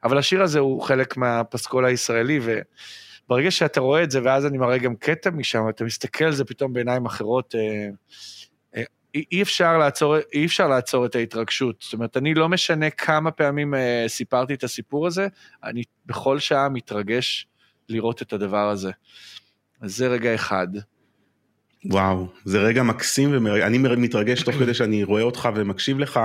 אבל 0.03 0.17
השיר 0.17 0.43
הזה 0.43 0.59
הוא 0.59 0.81
חלק 0.81 1.17
מהפסקול 1.17 1.85
הישראלי, 1.85 2.39
וברגע 2.43 3.51
שאתה 3.51 3.79
רואה 3.79 4.03
את 4.03 4.11
זה, 4.11 4.19
ואז 4.23 4.45
אני 4.45 4.57
מראה 4.57 4.77
גם 4.77 4.95
קטע 4.95 5.29
משם, 5.29 5.69
אתה 5.69 5.83
מסתכל 5.83 6.25
על 6.25 6.31
זה 6.31 6.45
פתאום 6.45 6.73
בעיניים 6.73 7.05
אחרות, 7.05 7.55
אה, 7.55 7.89
אי 9.15 9.41
אפשר 9.41 9.77
לעצור, 9.77 10.15
אי 10.33 10.45
אפשר 10.45 10.67
לעצור 10.67 11.05
את 11.05 11.15
ההתרגשות. 11.15 11.75
זאת 11.81 11.93
אומרת, 11.93 12.17
אני 12.17 12.33
לא 12.33 12.49
משנה 12.49 12.89
כמה 12.89 13.31
פעמים 13.31 13.75
אה, 13.75 14.05
סיפרתי 14.07 14.53
את 14.53 14.63
הסיפור 14.63 15.07
הזה, 15.07 15.27
אני 15.63 15.83
בכל 16.05 16.39
שעה 16.39 16.69
מתרגש 16.69 17.47
לראות 17.89 18.21
את 18.21 18.33
הדבר 18.33 18.69
הזה. 18.69 18.91
אז 19.81 19.95
זה 19.95 20.07
רגע 20.07 20.35
אחד. 20.35 20.67
וואו, 21.85 22.27
זה 22.45 22.59
רגע 22.59 22.83
מקסים 22.83 23.29
ומרגש, 23.33 23.63
אני 23.63 23.77
מתרגש 23.77 24.41
תוך 24.41 24.55
כדי 24.55 24.73
שאני 24.73 25.03
רואה 25.03 25.21
אותך 25.21 25.49
ומקשיב 25.55 25.99
לך, 25.99 26.19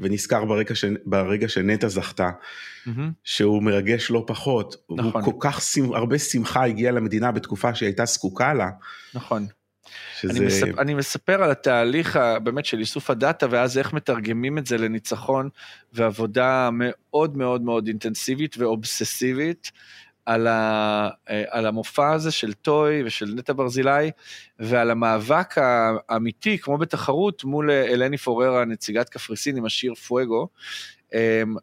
ונזכר 0.00 0.44
ברגע, 0.44 0.74
ש... 0.74 0.84
ברגע 1.04 1.48
שנטע 1.48 1.88
זכתה, 1.88 2.30
שהוא 3.24 3.62
מרגש 3.62 4.10
לא 4.10 4.24
פחות. 4.26 4.76
נכון. 4.90 5.04
הוא 5.04 5.32
כל 5.32 5.36
כך, 5.40 5.60
הרבה 5.94 6.18
שמחה 6.18 6.64
הגיעה 6.64 6.92
למדינה 6.92 7.32
בתקופה 7.32 7.74
שהיא 7.74 7.86
הייתה 7.86 8.04
זקוקה 8.04 8.54
לה. 8.54 8.70
נכון. 9.14 9.46
שזה... 10.20 10.32
אני, 10.32 10.46
מספר, 10.46 10.80
אני 10.80 10.94
מספר 10.94 11.42
על 11.42 11.50
התהליך 11.50 12.18
באמת 12.42 12.64
של 12.64 12.78
איסוף 12.78 13.10
הדאטה 13.10 13.46
ואז 13.50 13.78
איך 13.78 13.92
מתרגמים 13.92 14.58
את 14.58 14.66
זה 14.66 14.78
לניצחון 14.78 15.48
ועבודה 15.92 16.68
מאוד 16.72 17.36
מאוד 17.36 17.62
מאוד 17.62 17.86
אינטנסיבית 17.86 18.58
ואובססיבית 18.58 19.70
על, 20.26 20.46
ה, 20.46 21.08
על 21.48 21.66
המופע 21.66 22.12
הזה 22.12 22.30
של 22.30 22.52
Toy 22.52 23.02
ושל 23.04 23.34
נטע 23.36 23.52
ברזילי 23.52 24.10
ועל 24.58 24.90
המאבק 24.90 25.54
האמיתי 26.08 26.58
כמו 26.58 26.78
בתחרות 26.78 27.44
מול 27.44 27.70
אלני 27.70 28.16
פוררה 28.16 28.64
נציגת 28.64 29.08
קפריסין 29.08 29.56
עם 29.56 29.64
השיר 29.64 29.94
Fuego 29.94 30.48
אמ, 31.14 31.54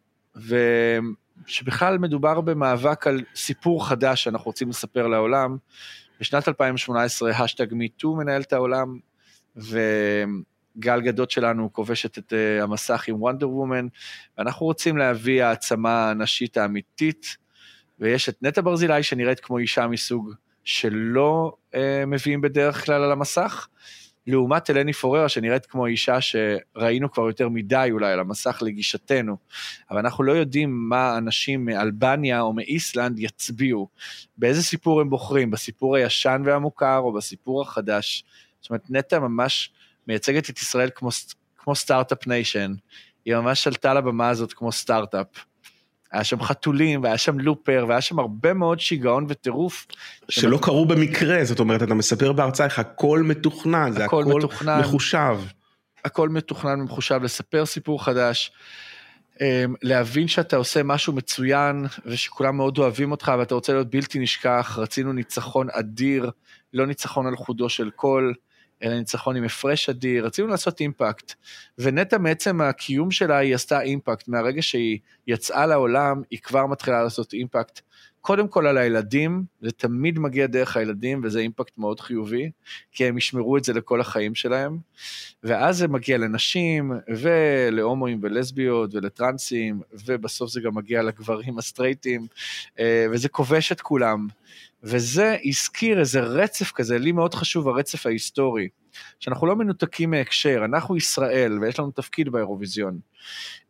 ושבכלל 1.46 1.98
מדובר 1.98 2.42
במאבק 2.42 3.08
על 3.08 3.22
סיפור 3.36 3.88
חדש 3.88 4.24
שאנחנו 4.24 4.46
רוצים 4.46 4.70
לספר 4.70 5.08
לעולם 5.08 5.58
בשנת 6.24 6.48
2018 6.48 7.32
ה 7.32 7.37
hashtag 7.37 7.74
MeToo 7.74 8.16
מנהל 8.16 8.42
את 8.42 8.54
העולם, 8.54 9.00
וגל 9.56 11.02
גדות 11.02 11.32
שלנו 11.32 11.74
כובשת 11.74 12.18
את 12.18 12.34
uh, 12.34 12.64
המסך 12.64 13.04
עם 13.08 13.22
וונדר 13.22 13.50
וומן, 13.50 13.88
ואנחנו 14.38 14.66
רוצים 14.66 14.98
להביא 14.98 15.44
העצמה 15.44 16.10
הנשית 16.10 16.58
האמיתית, 16.58 17.38
ויש 18.00 18.30
את 18.30 18.38
נטע 18.42 18.62
ברזילי 18.62 19.04
שנראית 19.04 19.40
כמו 19.40 19.58
אישה 19.58 19.88
מסוג 19.88 20.34
שלא 20.64 21.54
uh, 21.74 21.78
מביאים 22.08 22.42
בדרך 22.42 22.86
כלל 22.86 23.04
על 23.04 23.12
המסך, 23.12 23.68
לעומת 24.28 24.70
אלני 24.70 24.94
פוררה 24.94 25.30
שנראית 25.30 25.66
כמו 25.66 25.86
אישה 25.86 26.18
שראינו 26.22 27.12
כבר 27.12 27.28
יותר 27.28 27.50
מדי 27.50 27.90
אולי 27.92 28.14
על 28.14 28.20
המסך 28.20 28.60
לגישתנו, 28.62 29.38
אבל 29.92 30.00
אנחנו 30.00 30.24
לא 30.24 30.32
יודעים 30.32 30.90
מה 30.90 31.18
אנשים 31.18 31.66
מאלבניה 31.66 32.42
או 32.42 32.54
מאיסלנד 32.54 33.20
יצביעו, 33.20 33.88
באיזה 34.38 34.64
סיפור 34.64 35.02
הם 35.02 35.10
בוחרים, 35.10 35.52
בסיפור 35.52 35.96
הישן 35.96 36.42
והמוכר 36.46 36.98
או 36.98 37.14
בסיפור 37.14 37.62
החדש. 37.62 38.24
זאת 38.62 38.70
אומרת, 38.70 38.90
נטע 38.90 39.20
ממש 39.20 39.72
מייצגת 40.08 40.50
את 40.50 40.60
ישראל 40.60 40.90
כמו, 40.96 41.10
כמו 41.58 41.76
start-up 41.76 42.28
nation, 42.28 42.74
היא 43.26 43.36
ממש 43.36 43.68
עלתה 43.68 43.94
לבמה 43.94 44.30
הזאת 44.30 44.54
כמו 44.54 44.72
סטארט-אפ. 44.72 45.28
היה 46.14 46.24
שם 46.24 46.42
חתולים, 46.42 47.04
והיה 47.04 47.18
שם 47.18 47.40
looper, 47.40 47.86
והיה 47.88 48.02
שם 48.02 48.20
הרבה 48.20 48.54
מאוד 48.54 48.80
שיגעון 48.80 49.26
וטירוף. 49.30 49.88
שלא 50.30 50.60
קרו 50.62 50.86
במקרה, 50.86 51.44
זאת 51.44 51.60
אומרת, 51.60 51.84
אתה 51.84 51.94
מספר 51.94 52.32
בהרצאה 52.32 52.66
איך 52.66 52.80
הכל 52.80 53.22
מתוכנן, 53.24 53.92
זה 53.92 54.06
הכל, 54.06 54.22
הכל 54.22 54.38
מתוכנן, 54.38 54.80
מחושב. 54.80 55.38
הכל 56.06 56.30
מתוכנן 56.30 56.82
ומחושב, 56.82 57.24
לספר 57.24 57.66
סיפור 57.66 58.04
חדש, 58.04 58.52
אמ, 59.42 59.76
להבין 59.82 60.28
שאתה 60.28 60.56
עושה 60.56 60.84
משהו 60.84 61.14
מצוין, 61.14 61.86
ושכולם 62.06 62.58
מאוד 62.58 62.78
אוהבים 62.78 63.12
אותך, 63.12 63.32
ואתה 63.40 63.56
רוצה 63.56 63.74
להיות 63.74 63.90
בלתי 63.90 64.20
נשכח, 64.20 64.78
רצינו 64.82 65.14
ניצחון 65.14 65.68
אדיר, 65.72 66.32
לא 66.74 66.88
ניצחון 66.88 67.28
על 67.28 67.36
חודו 67.36 67.70
של 67.70 67.90
קול. 67.90 68.34
אלא 68.84 68.94
ניצחון 68.94 69.36
עם 69.36 69.44
הפרש 69.44 69.90
אדיר, 69.90 70.26
רצינו 70.26 70.48
לעשות 70.48 70.80
אימפקט. 70.80 71.34
ונטע 71.78 72.18
מעצם 72.18 72.62
הקיום 72.62 73.12
שלה 73.12 73.38
היא 73.38 73.56
עשתה 73.56 73.82
אימפקט, 73.82 74.28
מהרגע 74.28 74.62
שהיא 74.62 75.00
יצאה 75.28 75.66
לעולם, 75.66 76.22
היא 76.32 76.40
כבר 76.40 76.66
מתחילה 76.66 77.04
לעשות 77.04 77.34
אימפקט. 77.34 77.82
קודם 78.24 78.48
כל 78.48 78.68
על 78.68 78.78
הילדים, 78.78 79.44
זה 79.62 79.72
תמיד 79.72 80.20
מגיע 80.20 80.48
דרך 80.48 80.78
הילדים 80.78 81.22
וזה 81.24 81.40
אימפקט 81.40 81.78
מאוד 81.78 82.00
חיובי, 82.00 82.52
כי 82.92 83.06
הם 83.06 83.18
ישמרו 83.18 83.58
את 83.58 83.64
זה 83.64 83.74
לכל 83.74 84.02
החיים 84.02 84.36
שלהם. 84.36 84.78
ואז 85.44 85.78
זה 85.78 85.88
מגיע 85.88 86.18
לנשים 86.18 86.92
ולהומואים 87.08 88.20
ולסביות 88.22 88.96
ולטרנסים, 88.96 89.82
ובסוף 90.06 90.50
זה 90.50 90.62
גם 90.62 90.76
מגיע 90.76 91.04
לגברים 91.04 91.58
הסטרייטים, 91.58 92.28
אה, 92.80 93.06
וזה 93.12 93.30
כובש 93.30 93.72
את 93.72 93.82
כולם. 93.82 94.28
וזה 94.84 95.38
הזכיר 95.46 96.00
איזה 96.00 96.20
רצף 96.20 96.72
כזה, 96.72 96.98
לי 96.98 97.12
מאוד 97.12 97.34
חשוב 97.34 97.68
הרצף 97.68 98.06
ההיסטורי, 98.06 98.68
שאנחנו 99.20 99.48
לא 99.48 99.56
מנותקים 99.56 100.12
מהקשר, 100.12 100.62
אנחנו 100.66 100.98
ישראל 100.98 101.60
ויש 101.62 101.80
לנו 101.80 101.92
תפקיד 101.92 102.30
באירוויזיון. 102.30 103.00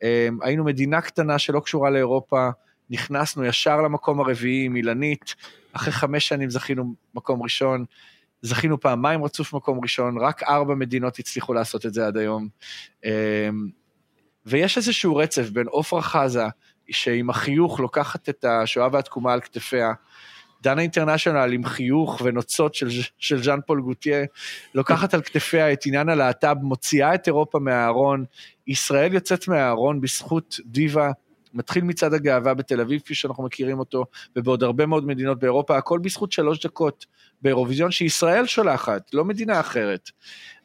אמ, 0.04 0.38
היינו 0.42 0.64
מדינה 0.64 1.02
קטנה 1.02 1.40
שלא 1.40 1.60
קשורה 1.60 1.90
לאירופה, 1.90 2.50
נכנסנו 2.90 3.46
ישר 3.46 3.82
למקום 3.82 4.20
הרביעי 4.20 4.66
עם 4.66 4.76
אילנית, 4.76 5.36
אחרי 5.74 5.94
חמש 5.94 6.28
שנים 6.28 6.50
זכינו 6.50 6.94
מקום 7.16 7.44
ראשון, 7.44 7.86
זכינו 8.42 8.80
פעמיים 8.80 9.24
רצוף 9.24 9.54
מקום 9.54 9.80
ראשון, 9.82 10.18
רק 10.18 10.44
ארבע 10.44 10.76
מדינות 10.76 11.20
הצליחו 11.20 11.54
לעשות 11.54 11.86
את 11.86 11.94
זה 11.94 12.08
עד 12.08 12.18
היום. 12.18 12.48
אמ, 13.06 13.12
ויש 14.46 14.78
איזשהו 14.78 15.16
רצף 15.16 15.50
בין 15.50 15.68
עופרה 15.68 16.02
חזה, 16.02 16.46
שעם 16.90 17.30
החיוך 17.30 17.80
לוקחת 17.80 18.30
את 18.30 18.46
השואה 18.46 18.88
והתקומה 18.92 19.34
על 19.34 19.42
כתפיה, 19.42 19.94
דנה 20.64 20.82
אינטרנשיונל 20.82 21.54
עם 21.54 21.66
חיוך 21.66 22.22
ונוצות 22.24 22.76
של, 22.76 22.88
של 23.18 23.44
ז'אן 23.44 23.60
פול 23.66 23.82
גוטיה, 23.82 24.26
לוקחת 24.76 25.14
על 25.14 25.22
כתפיה 25.22 25.74
את 25.74 25.86
עניין 25.86 26.10
הלהט"ב, 26.10 26.58
מוציאה 26.62 27.16
את 27.16 27.28
אירופה 27.28 27.60
מהארון, 27.60 28.26
ישראל 28.68 29.14
יוצאת 29.14 29.48
מהארון 29.48 30.02
בזכות 30.02 30.60
דיווה, 30.66 31.12
מתחיל 31.54 31.84
מצעד 31.84 32.14
הגאווה 32.14 32.54
בתל 32.54 32.82
אביב, 32.82 33.02
כפי 33.02 33.16
שאנחנו 33.16 33.44
מכירים 33.44 33.80
אותו, 33.80 34.06
ובעוד 34.36 34.64
הרבה 34.64 34.86
מאוד 34.86 35.08
מדינות 35.08 35.40
באירופה, 35.40 35.78
הכל 35.78 36.00
בזכות 36.00 36.32
שלוש 36.32 36.66
דקות 36.66 37.06
באירוויזיון 37.42 37.92
שישראל 37.92 38.46
שולחת, 38.46 39.14
לא 39.14 39.26
מדינה 39.26 39.60
אחרת. 39.60 40.10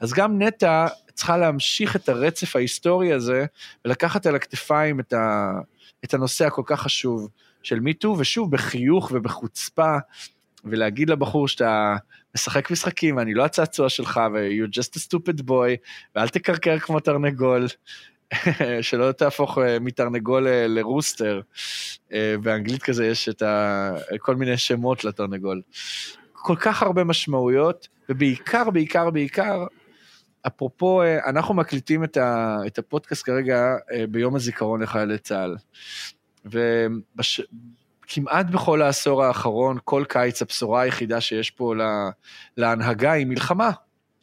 אז 0.00 0.12
גם 0.12 0.42
נטע 0.42 0.86
צריכה 1.14 1.36
להמשיך 1.36 1.96
את 1.96 2.08
הרצף 2.08 2.56
ההיסטורי 2.56 3.12
הזה, 3.12 3.46
ולקחת 3.84 4.26
על 4.26 4.34
הכתפיים 4.34 5.00
את, 5.00 5.12
ה, 5.12 5.52
את 6.04 6.14
הנושא 6.14 6.46
הכל 6.46 6.62
כך 6.66 6.80
חשוב. 6.80 7.28
של 7.62 7.80
מיטו, 7.80 8.16
ושוב, 8.18 8.50
בחיוך 8.50 9.10
ובחוצפה, 9.14 9.96
ולהגיד 10.64 11.10
לבחור 11.10 11.48
שאתה 11.48 11.96
משחק 12.34 12.70
משחקים, 12.70 13.16
ואני 13.16 13.34
לא 13.34 13.44
הצעצוע 13.44 13.88
שלך, 13.88 14.20
ו-you're 14.34 14.78
just 14.80 15.00
a 15.00 15.00
stupid 15.00 15.40
boy, 15.48 15.76
ואל 16.14 16.28
תקרקר 16.28 16.78
כמו 16.78 17.00
תרנגול, 17.00 17.66
שלא 18.82 19.12
תהפוך 19.12 19.58
אה, 19.58 19.78
מתרנגול 19.78 20.48
אה, 20.48 20.66
לרוסטר. 20.66 21.40
אה, 22.12 22.34
באנגלית 22.42 22.82
כזה 22.82 23.06
יש 23.06 23.28
את 23.28 23.42
ה... 23.42 23.92
כל 24.18 24.36
מיני 24.36 24.56
שמות 24.56 25.04
לתרנגול. 25.04 25.62
כל 26.32 26.56
כך 26.56 26.82
הרבה 26.82 27.04
משמעויות, 27.04 27.88
ובעיקר, 28.08 28.70
בעיקר, 28.70 29.10
בעיקר, 29.10 29.66
אפרופו, 30.46 31.02
אנחנו 31.26 31.54
מקליטים 31.54 32.04
את, 32.04 32.16
ה, 32.16 32.56
את 32.66 32.78
הפודקאסט 32.78 33.24
כרגע 33.24 33.76
ביום 34.10 34.36
הזיכרון 34.36 34.82
לחיילי 34.82 35.18
צה"ל. 35.18 35.56
וכמעט 36.44 38.46
בכל 38.46 38.82
העשור 38.82 39.24
האחרון, 39.24 39.78
כל 39.84 40.04
קיץ 40.08 40.42
הבשורה 40.42 40.80
היחידה 40.80 41.20
שיש 41.20 41.50
פה 41.50 41.74
לה, 41.74 42.10
להנהגה 42.56 43.12
היא 43.12 43.26
מלחמה. 43.26 43.70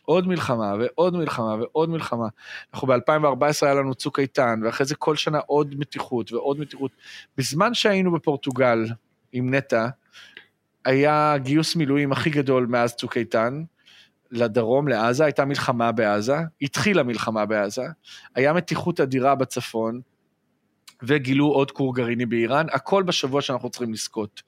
עוד 0.06 0.28
מלחמה 0.28 0.74
ועוד 0.80 1.16
מלחמה 1.16 1.56
ועוד 1.56 1.90
מלחמה. 1.90 2.28
אנחנו 2.74 2.88
ב-2014 2.88 3.46
היה 3.62 3.74
לנו 3.74 3.96
צוק 3.96 4.20
איתן, 4.20 4.60
ואחרי 4.64 4.86
זה 4.86 4.96
כל 4.96 5.16
שנה 5.16 5.40
עוד 5.46 5.76
מתיחות 5.78 6.32
ועוד 6.32 6.60
מתיחות. 6.60 6.92
בזמן 7.38 7.74
שהיינו 7.74 8.12
בפורטוגל 8.12 8.86
עם 9.32 9.54
נטע, 9.54 9.88
היה 10.86 11.38
גיוס 11.38 11.76
מילואים 11.76 12.12
הכי 12.12 12.30
גדול 12.30 12.66
מאז 12.66 12.96
צוק 12.96 13.18
איתן, 13.18 13.64
לדרום, 14.32 14.88
לעזה, 14.88 15.26
הייתה 15.26 15.46
מלחמה 15.46 15.92
בעזה, 15.92 16.38
התחילה 16.62 17.04
מלחמה 17.04 17.46
בעזה, 17.46 17.84
היה 18.36 18.54
מתיחות 18.54 19.00
אדירה 19.00 19.36
בצפון, 19.36 20.02
וגילו 21.04 21.48
עוד 21.48 21.72
כור 21.72 21.96
גרעיני 21.96 22.26
באיראן, 22.26 22.66
הכל 22.72 23.04
בשבוע 23.04 23.42
שאנחנו 23.42 23.70
צריכים 23.70 23.94
לזכות. 23.94 24.44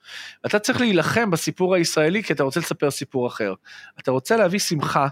אתה 0.46 0.60
צריך 0.60 0.80
להילחם 0.80 1.32
בסיפור 1.32 1.76
הישראלי 1.76 2.24
כי 2.24 2.34
אתה 2.34 2.44
רוצה 2.44 2.60
לספר 2.60 2.92
סיפור 2.92 3.28
אחר. 3.28 3.54
אתה 4.00 4.12
רוצה 4.12 4.38
להביא 4.38 4.60
שמחה 4.60 5.08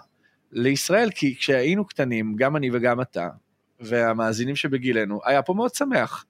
לישראל, 0.55 1.09
כי 1.15 1.35
כשהיינו 1.35 1.85
קטנים, 1.85 2.35
גם 2.35 2.55
אני 2.55 2.69
וגם 2.73 3.01
אתה, 3.01 3.29
והמאזינים 3.79 4.55
שבגילנו, 4.55 5.19
היה 5.25 5.41
פה 5.41 5.53
מאוד 5.53 5.75
שמח. 5.75 6.25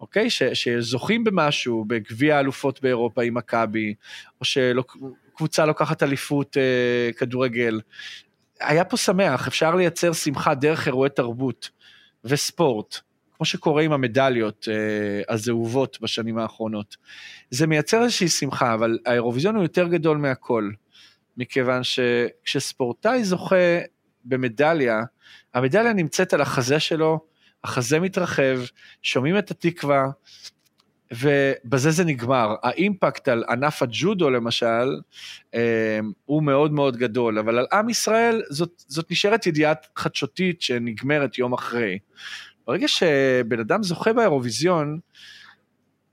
אוקיי? 0.00 0.30
ש, 0.30 0.42
שזוכים 0.42 1.24
במשהו, 1.24 1.84
בגביע 1.84 2.36
האלופות 2.36 2.82
באירופה 2.82 3.22
עם 3.22 3.34
מכבי, 3.34 3.94
או 4.40 4.44
שקבוצה 4.44 5.66
לוקחת 5.66 6.02
אליפות 6.02 6.56
אה, 6.56 7.12
כדורגל. 7.12 7.80
היה 8.60 8.84
פה 8.84 8.96
שמח, 8.96 9.48
אפשר 9.48 9.74
לייצר 9.74 10.12
שמחה 10.12 10.54
דרך 10.54 10.86
אירועי 10.86 11.10
תרבות 11.10 11.70
וספורט. 12.24 13.00
כמו 13.36 13.46
שקורה 13.46 13.82
עם 13.82 13.92
המדליות 13.92 14.68
אה, 14.70 15.34
הזהובות 15.34 15.98
בשנים 16.00 16.38
האחרונות. 16.38 16.96
זה 17.50 17.66
מייצר 17.66 18.02
איזושהי 18.02 18.28
שמחה, 18.28 18.74
אבל 18.74 18.98
האירוויזיון 19.06 19.54
הוא 19.54 19.62
יותר 19.62 19.88
גדול 19.88 20.16
מהכל, 20.16 20.70
מכיוון 21.36 21.80
שכשספורטאי 21.84 23.24
זוכה 23.24 23.78
במדליה, 24.24 25.02
המדליה 25.54 25.92
נמצאת 25.92 26.34
על 26.34 26.40
החזה 26.40 26.80
שלו, 26.80 27.20
החזה 27.64 28.00
מתרחב, 28.00 28.58
שומעים 29.02 29.38
את 29.38 29.50
התקווה, 29.50 30.04
ובזה 31.12 31.90
זה 31.90 32.04
נגמר. 32.04 32.54
האימפקט 32.62 33.28
על 33.28 33.44
ענף 33.48 33.82
הג'ודו 33.82 34.30
למשל, 34.30 35.00
אה, 35.54 35.98
הוא 36.24 36.42
מאוד 36.42 36.72
מאוד 36.72 36.96
גדול, 36.96 37.38
אבל 37.38 37.58
על 37.58 37.66
עם 37.72 37.88
ישראל 37.88 38.42
זאת, 38.50 38.84
זאת 38.88 39.10
נשארת 39.10 39.46
ידיעה 39.46 39.72
חדשותית 39.96 40.62
שנגמרת 40.62 41.38
יום 41.38 41.52
אחרי. 41.52 41.98
ברגע 42.66 42.88
שבן 42.88 43.60
אדם 43.60 43.82
זוכה 43.82 44.12
באירוויזיון, 44.12 44.98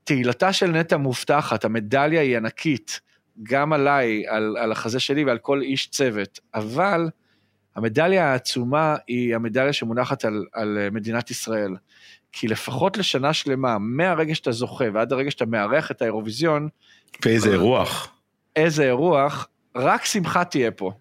תהילתה 0.04 0.52
של 0.52 0.66
נטע 0.66 0.96
מובטחת, 0.96 1.64
המדליה 1.64 2.20
היא 2.20 2.36
ענקית, 2.36 3.00
גם 3.42 3.72
עליי, 3.72 4.28
על, 4.28 4.56
על 4.56 4.72
החזה 4.72 5.00
שלי 5.00 5.24
ועל 5.24 5.38
כל 5.38 5.62
איש 5.62 5.86
צוות, 5.86 6.40
אבל 6.54 7.08
המדליה 7.76 8.32
העצומה 8.32 8.96
היא 9.06 9.34
המדליה 9.34 9.72
שמונחת 9.72 10.24
על, 10.24 10.46
על 10.52 10.78
מדינת 10.92 11.30
ישראל. 11.30 11.76
כי 12.32 12.48
לפחות 12.48 12.96
לשנה 12.96 13.32
שלמה, 13.32 13.78
מהרגע 13.78 14.34
שאתה 14.34 14.52
זוכה 14.52 14.84
ועד 14.94 15.12
הרגע 15.12 15.30
שאתה 15.30 15.46
מארח 15.46 15.90
את 15.90 16.02
האירוויזיון, 16.02 16.68
ואיזה 17.24 17.50
אירוח. 17.50 18.12
איזה 18.56 18.84
אירוח, 18.84 19.48
רק 19.76 20.04
שמחה 20.04 20.44
תהיה 20.44 20.70
פה. 20.70 20.92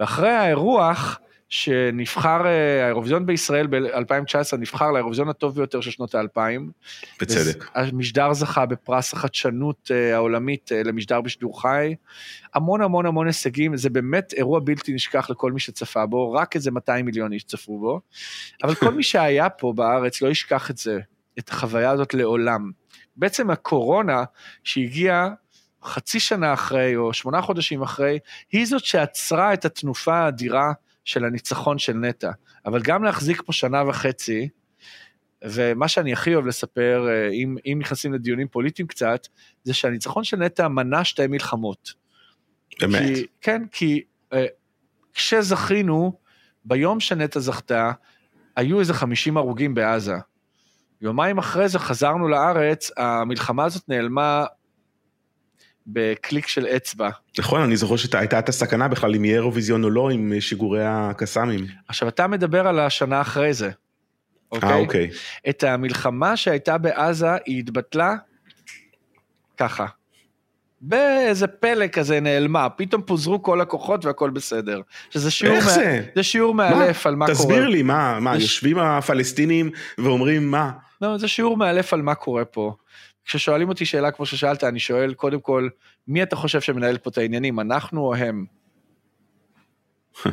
ואחרי 0.00 0.30
האירוח, 0.30 1.18
שנבחר, 1.54 2.46
אה, 2.46 2.84
האירוויזיון 2.84 3.26
בישראל 3.26 3.66
ב-2019 3.66 4.56
נבחר 4.58 4.92
לאירוויזיון 4.92 5.28
הטוב 5.28 5.54
ביותר 5.54 5.80
של 5.80 5.90
שנות 5.90 6.14
האלפיים. 6.14 6.70
בצדק. 7.20 7.70
המשדר 7.74 8.32
זכה 8.32 8.66
בפרס 8.66 9.12
החדשנות 9.12 9.90
אה, 9.94 10.14
העולמית 10.14 10.72
אה, 10.72 10.82
למשדר 10.82 11.20
בשידור 11.20 11.62
חי. 11.62 11.94
המון 12.54 12.82
המון 12.82 13.06
המון 13.06 13.26
הישגים, 13.26 13.76
זה 13.76 13.90
באמת 13.90 14.32
אירוע 14.32 14.60
בלתי 14.64 14.92
נשכח 14.92 15.30
לכל 15.30 15.52
מי 15.52 15.60
שצפה 15.60 16.06
בו, 16.06 16.32
רק 16.32 16.56
איזה 16.56 16.70
200 16.70 17.06
מיליון 17.06 17.32
איש 17.32 17.44
צפו 17.44 17.78
בו. 17.78 18.00
אבל 18.62 18.74
כל 18.74 18.90
מי 18.90 19.02
שהיה 19.02 19.48
פה 19.48 19.72
בארץ 19.76 20.22
לא 20.22 20.28
ישכח 20.28 20.70
את 20.70 20.78
זה, 20.78 20.98
את 21.38 21.48
החוויה 21.48 21.90
הזאת 21.90 22.14
לעולם. 22.14 22.70
בעצם 23.16 23.50
הקורונה 23.50 24.24
שהגיעה 24.64 25.30
חצי 25.84 26.20
שנה 26.20 26.52
אחרי 26.52 26.96
או 26.96 27.12
שמונה 27.12 27.42
חודשים 27.42 27.82
אחרי, 27.82 28.18
היא 28.52 28.66
זאת 28.66 28.84
שעצרה 28.84 29.54
את 29.54 29.64
התנופה 29.64 30.14
האדירה 30.14 30.72
של 31.04 31.24
הניצחון 31.24 31.78
של 31.78 31.92
נטע. 31.92 32.30
אבל 32.66 32.82
גם 32.82 33.04
להחזיק 33.04 33.42
פה 33.42 33.52
שנה 33.52 33.88
וחצי, 33.88 34.48
ומה 35.44 35.88
שאני 35.88 36.12
הכי 36.12 36.34
אוהב 36.34 36.46
לספר, 36.46 37.06
אה, 37.08 37.30
אם, 37.30 37.56
אם 37.66 37.78
נכנסים 37.80 38.12
לדיונים 38.12 38.48
פוליטיים 38.48 38.88
קצת, 38.88 39.26
זה 39.64 39.74
שהניצחון 39.74 40.24
של 40.24 40.36
נטע 40.36 40.68
מנע 40.68 41.04
שתי 41.04 41.26
מלחמות. 41.26 41.92
באמת. 42.80 43.02
כי, 43.02 43.26
כן, 43.40 43.62
כי 43.72 44.02
אה, 44.32 44.46
כשזכינו, 45.14 46.18
ביום 46.64 47.00
שנטע 47.00 47.40
זכתה, 47.40 47.92
היו 48.56 48.80
איזה 48.80 48.94
50 48.94 49.36
הרוגים 49.36 49.74
בעזה. 49.74 50.14
יומיים 51.00 51.38
אחרי 51.38 51.68
זה 51.68 51.78
חזרנו 51.78 52.28
לארץ, 52.28 52.90
המלחמה 52.96 53.64
הזאת 53.64 53.88
נעלמה 53.88 54.44
בקליק 55.86 56.46
של 56.48 56.66
אצבע. 56.66 57.10
נכון, 57.38 57.60
אני 57.60 57.76
זוכר 57.76 57.96
שהייתה 57.96 58.38
את 58.38 58.48
הסכנה 58.48 58.88
בכלל 58.88 59.14
אם 59.14 59.24
יהיה 59.24 59.34
אירוויזיון 59.34 59.84
או 59.84 59.90
לא 59.90 60.10
עם 60.10 60.32
שיגורי 60.40 60.84
הקסאמים. 60.86 61.66
עכשיו, 61.88 62.08
אתה 62.08 62.26
מדבר 62.26 62.66
על 62.68 62.78
השנה 62.80 63.20
אחרי 63.20 63.54
זה, 63.54 63.70
אוקיי? 64.52 64.70
אה, 64.70 64.76
אוקיי. 64.76 65.10
את 65.48 65.64
המלחמה 65.64 66.36
שהייתה 66.36 66.78
בעזה, 66.78 67.28
היא 67.46 67.58
התבטלה 67.58 68.14
ככה. 69.56 69.86
באיזה 70.80 71.46
פלא 71.46 71.86
כזה 71.86 72.20
נעלמה, 72.20 72.68
פתאום 72.70 73.02
פוזרו 73.02 73.42
כל 73.42 73.60
הכוחות 73.60 74.04
והכל 74.04 74.30
בסדר. 74.30 74.80
שזה 75.10 75.30
שיעור, 75.30 75.56
איך 75.56 75.64
מה... 75.66 75.72
זה? 75.72 76.02
זה 76.14 76.22
שיעור 76.22 76.54
מאלף 76.54 77.06
על 77.06 77.16
מה 77.16 77.26
תסביר 77.26 77.46
קורה. 77.46 77.54
תסביר 77.56 77.68
לי, 77.68 77.82
מה, 77.82 78.20
מה, 78.20 78.36
יש- 78.36 78.42
יושבים 78.42 78.78
הפלסטינים 78.78 79.70
ואומרים 79.98 80.50
מה? 80.50 80.70
לא, 81.02 81.18
זה 81.18 81.28
שיעור 81.28 81.56
מאלף 81.56 81.92
על 81.92 82.02
מה 82.02 82.14
קורה 82.14 82.44
פה. 82.44 82.74
כששואלים 83.24 83.68
אותי 83.68 83.84
שאלה 83.84 84.10
כמו 84.10 84.26
ששאלת, 84.26 84.64
אני 84.64 84.78
שואל 84.78 85.14
קודם 85.14 85.40
כל, 85.40 85.68
מי 86.08 86.22
אתה 86.22 86.36
חושב 86.36 86.60
שמנהל 86.60 86.98
פה 86.98 87.10
את 87.10 87.18
העניינים, 87.18 87.60
אנחנו 87.60 88.00
או 88.00 88.14
הם? 88.14 88.44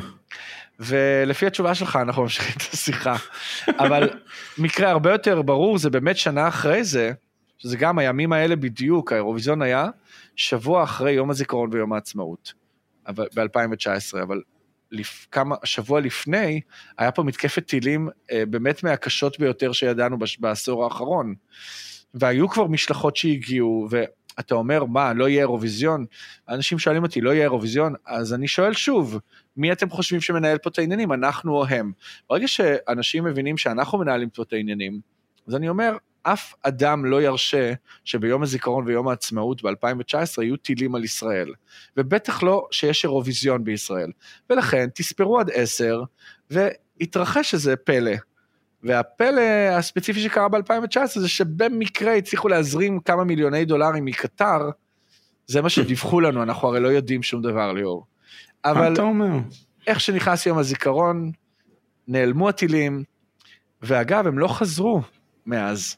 ולפי 0.80 1.46
התשובה 1.46 1.74
שלך 1.74 1.96
אנחנו 1.96 2.22
ממשיכים 2.22 2.54
את 2.56 2.72
השיחה. 2.72 3.16
אבל 3.68 4.10
מקרה 4.58 4.90
הרבה 4.90 5.12
יותר 5.12 5.42
ברור 5.42 5.78
זה 5.78 5.90
באמת 5.90 6.16
שנה 6.16 6.48
אחרי 6.48 6.84
זה, 6.84 7.12
שזה 7.58 7.76
גם 7.76 7.98
הימים 7.98 8.32
האלה 8.32 8.56
בדיוק, 8.56 9.12
האירוויזיון 9.12 9.62
היה 9.62 9.86
שבוע 10.36 10.84
אחרי 10.84 11.12
יום 11.12 11.30
הזיכרון 11.30 11.70
ויום 11.72 11.92
העצמאות, 11.92 12.52
אבל- 13.06 13.28
ב-2019, 13.34 14.22
אבל 14.22 14.42
לפ... 14.90 15.26
כמה, 15.30 15.56
שבוע 15.64 16.00
לפני, 16.00 16.60
היה 16.98 17.10
פה 17.12 17.22
מתקפת 17.22 17.66
טילים 17.66 18.08
אה, 18.32 18.46
באמת 18.46 18.82
מהקשות 18.82 19.38
ביותר 19.38 19.72
שידענו 19.72 20.18
בש... 20.18 20.38
בעשור 20.38 20.84
האחרון. 20.84 21.34
והיו 22.14 22.48
כבר 22.48 22.66
משלחות 22.66 23.16
שהגיעו, 23.16 23.88
ואתה 23.90 24.54
אומר, 24.54 24.84
מה, 24.84 25.12
לא 25.12 25.28
יהיה 25.28 25.40
אירוויזיון? 25.40 26.06
אנשים 26.48 26.78
שואלים 26.78 27.02
אותי, 27.02 27.20
לא 27.20 27.30
יהיה 27.30 27.42
אירוויזיון? 27.42 27.94
אז 28.06 28.34
אני 28.34 28.48
שואל 28.48 28.72
שוב, 28.72 29.18
מי 29.56 29.72
אתם 29.72 29.90
חושבים 29.90 30.20
שמנהל 30.20 30.58
פה 30.58 30.70
את 30.70 30.78
העניינים, 30.78 31.12
אנחנו 31.12 31.52
או 31.52 31.66
הם? 31.66 31.92
ברגע 32.30 32.48
שאנשים 32.48 33.24
מבינים 33.24 33.58
שאנחנו 33.58 33.98
מנהלים 33.98 34.30
פה 34.30 34.42
את 34.42 34.52
העניינים, 34.52 35.00
אז 35.48 35.54
אני 35.54 35.68
אומר, 35.68 35.96
אף 36.22 36.54
אדם 36.62 37.04
לא 37.04 37.22
ירשה 37.22 37.72
שביום 38.04 38.42
הזיכרון 38.42 38.86
ויום 38.86 39.08
העצמאות 39.08 39.62
ב-2019 39.62 40.42
יהיו 40.42 40.56
טילים 40.56 40.94
על 40.94 41.04
ישראל, 41.04 41.52
ובטח 41.96 42.42
לא 42.42 42.66
שיש 42.70 43.04
אירוויזיון 43.04 43.64
בישראל. 43.64 44.10
ולכן 44.50 44.88
תספרו 44.94 45.40
עד 45.40 45.50
עשר, 45.54 46.02
והתרחש 46.50 47.54
איזה 47.54 47.76
פלא. 47.76 48.12
והפלא 48.82 49.40
הספציפי 49.70 50.20
שקרה 50.20 50.48
ב-2019 50.48 51.20
זה 51.20 51.28
שבמקרה 51.28 52.14
הצליחו 52.14 52.48
להזרים 52.48 53.00
כמה 53.00 53.24
מיליוני 53.24 53.64
דולרים 53.64 54.04
מקטר, 54.04 54.70
זה 55.46 55.62
מה 55.62 55.68
שדיווחו 55.68 56.20
לנו, 56.20 56.42
אנחנו 56.42 56.68
הרי 56.68 56.80
לא 56.80 56.88
יודעים 56.88 57.22
שום 57.22 57.42
דבר 57.42 57.72
ליאור. 57.72 58.06
אבל 58.64 58.92
אתה 58.92 59.02
אומר? 59.02 59.38
איך 59.86 60.00
שנכנס 60.00 60.46
יום 60.46 60.58
הזיכרון, 60.58 61.30
נעלמו 62.08 62.48
הטילים, 62.48 63.04
ואגב, 63.82 64.26
הם 64.26 64.38
לא 64.38 64.48
חזרו 64.48 65.02
מאז. 65.46 65.96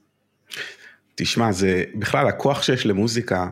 תשמע, 1.15 1.53
זה 1.53 1.85
בכלל 1.95 2.29
הכוח 2.29 2.63
שיש 2.63 2.87
למוזיקה 2.87 3.49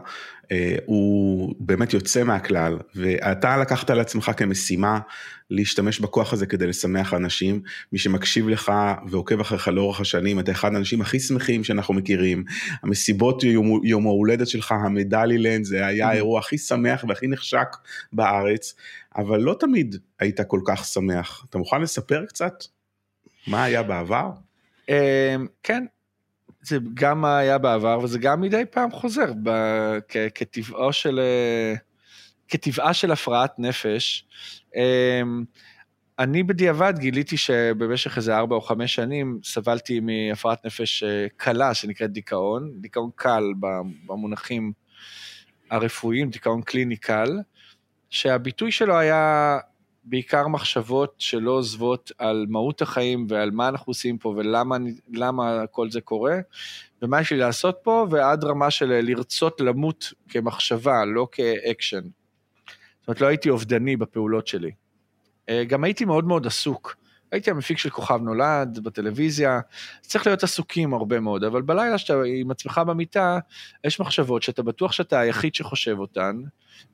הוא 0.87 1.55
באמת 1.59 1.93
יוצא 1.93 2.23
מהכלל, 2.23 2.79
ואתה 2.95 3.57
לקחת 3.57 3.91
על 3.91 4.01
עצמך 4.01 4.31
כמשימה 4.37 4.99
להשתמש 5.51 6.01
בכוח 6.01 6.33
הזה 6.33 6.47
כדי 6.47 6.67
לשמח 6.67 7.15
אנשים. 7.15 7.63
מי 7.93 7.99
שמקשיב 7.99 8.49
לך 8.49 8.73
ועוקב 9.07 9.41
אחריך 9.41 9.69
לאורך 9.69 10.01
השנים, 10.01 10.41
אתה 10.41 10.53
אחד 10.53 10.75
האנשים 10.75 11.01
הכי 11.01 11.21
שמחים 11.21 11.65
שאנחנו 11.65 11.95
מכירים. 11.95 12.45
המסיבות 12.83 13.45
יום, 13.45 13.81
יום 13.85 14.07
ההולדת 14.07 14.49
שלך, 14.49 14.73
המדלילנד, 14.73 15.65
זה 15.65 15.87
היה 15.87 16.09
האירוע 16.09 16.39
הכי 16.39 16.59
שמח 16.59 17.05
והכי 17.09 17.27
נחשק 17.27 17.69
בארץ, 18.13 18.75
אבל 19.17 19.41
לא 19.41 19.57
תמיד 19.61 19.97
היית 20.21 20.41
כל 20.41 20.61
כך 20.67 20.85
שמח. 20.85 21.45
אתה 21.51 21.59
מוכן 21.59 21.83
לספר 21.83 22.25
קצת 22.29 22.55
מה 23.47 23.65
היה 23.65 23.83
בעבר? 23.83 24.31
אה, 24.91 25.37
כן, 25.63 25.85
זה 26.63 26.79
גם 26.95 27.25
היה 27.25 27.59
בעבר, 27.59 28.01
וזה 28.03 28.19
גם 28.19 28.41
מדי 28.41 28.63
פעם 28.71 28.91
חוזר, 28.91 29.33
ב, 29.43 29.51
כ, 30.09 30.17
כטבעו 30.35 30.93
של, 30.93 31.21
אה, 31.21 31.75
כטבעה 32.49 32.95
של 32.95 33.13
הפרעת 33.13 33.59
נפש. 33.59 34.27
אה, 34.77 35.23
אני 36.19 36.43
בדיעבד 36.43 36.95
גיליתי 36.99 37.37
שבמשך 37.37 38.17
איזה 38.17 38.37
ארבע 38.37 38.57
או 38.57 38.61
חמש 38.61 38.95
שנים 38.95 39.41
סבלתי 39.45 40.01
מהפרעת 40.01 40.67
נפש 40.67 41.03
אה, 41.03 41.27
קלה 41.37 41.75
שנקראת 41.75 42.13
דיכאון, 42.13 42.71
דיכאון 42.81 43.11
קל 43.15 43.45
במונחים 44.07 44.73
הרפואיים, 45.71 46.31
דיכאון 46.31 46.63
קליני 46.63 46.97
קל, 46.97 47.39
שהביטוי 48.11 48.73
שלו 48.73 48.99
היה 48.99 49.59
בעיקר 50.05 50.49
מחשבות 50.49 51.15
שלא 51.19 51.51
עוזבות 51.51 52.13
על 52.19 52.47
מהות 52.49 52.83
החיים 52.83 53.27
ועל 53.29 53.51
מה 53.51 53.69
אנחנו 53.69 53.91
עושים 53.91 54.19
פה 54.19 54.29
ולמה 54.29 54.77
למה 55.13 55.67
כל 55.71 55.91
זה 55.91 56.01
קורה, 56.01 56.39
ומה 57.03 57.21
יש 57.21 57.33
לי 57.33 57.39
לעשות 57.39 57.79
פה, 57.83 58.07
ועד 58.11 58.45
רמה 58.45 58.71
של 58.71 59.01
לרצות 59.03 59.61
למות 59.61 60.13
כמחשבה, 60.29 61.05
לא 61.05 61.29
כאקשן. 61.33 62.03
זאת 63.01 63.09
אומרת, 63.09 63.21
לא 63.21 63.27
הייתי 63.27 63.51
אובדני 63.51 63.97
בפעולות 63.97 64.47
שלי. 64.47 64.71
אה, 65.49 65.65
גם 65.65 65.85
הייתי 65.85 66.05
מאוד 66.05 66.25
מאוד 66.25 66.47
עסוק. 66.47 67.02
הייתי 67.33 67.51
המפיק 67.51 67.79
של 67.79 67.91
כוכב 67.91 68.21
נולד 68.23 68.79
בטלוויזיה, 68.83 69.61
צריך 70.01 70.27
להיות 70.27 70.43
עסוקים 70.43 70.95
הרבה 70.95 71.21
מאוד, 71.21 71.45
אבל 71.45 71.63
בלילה 71.63 71.99
שאתה 71.99 72.15
עם 72.27 72.51
עצמך 72.51 72.81
במיטה, 72.87 73.39
יש 73.85 74.01
מחשבות 74.01 74.43
שאתה 74.43 74.63
בטוח 74.63 74.93
שאתה 74.93 75.21
היחיד 75.21 75.55
שחושב 75.55 75.99
אותן, 75.99 76.41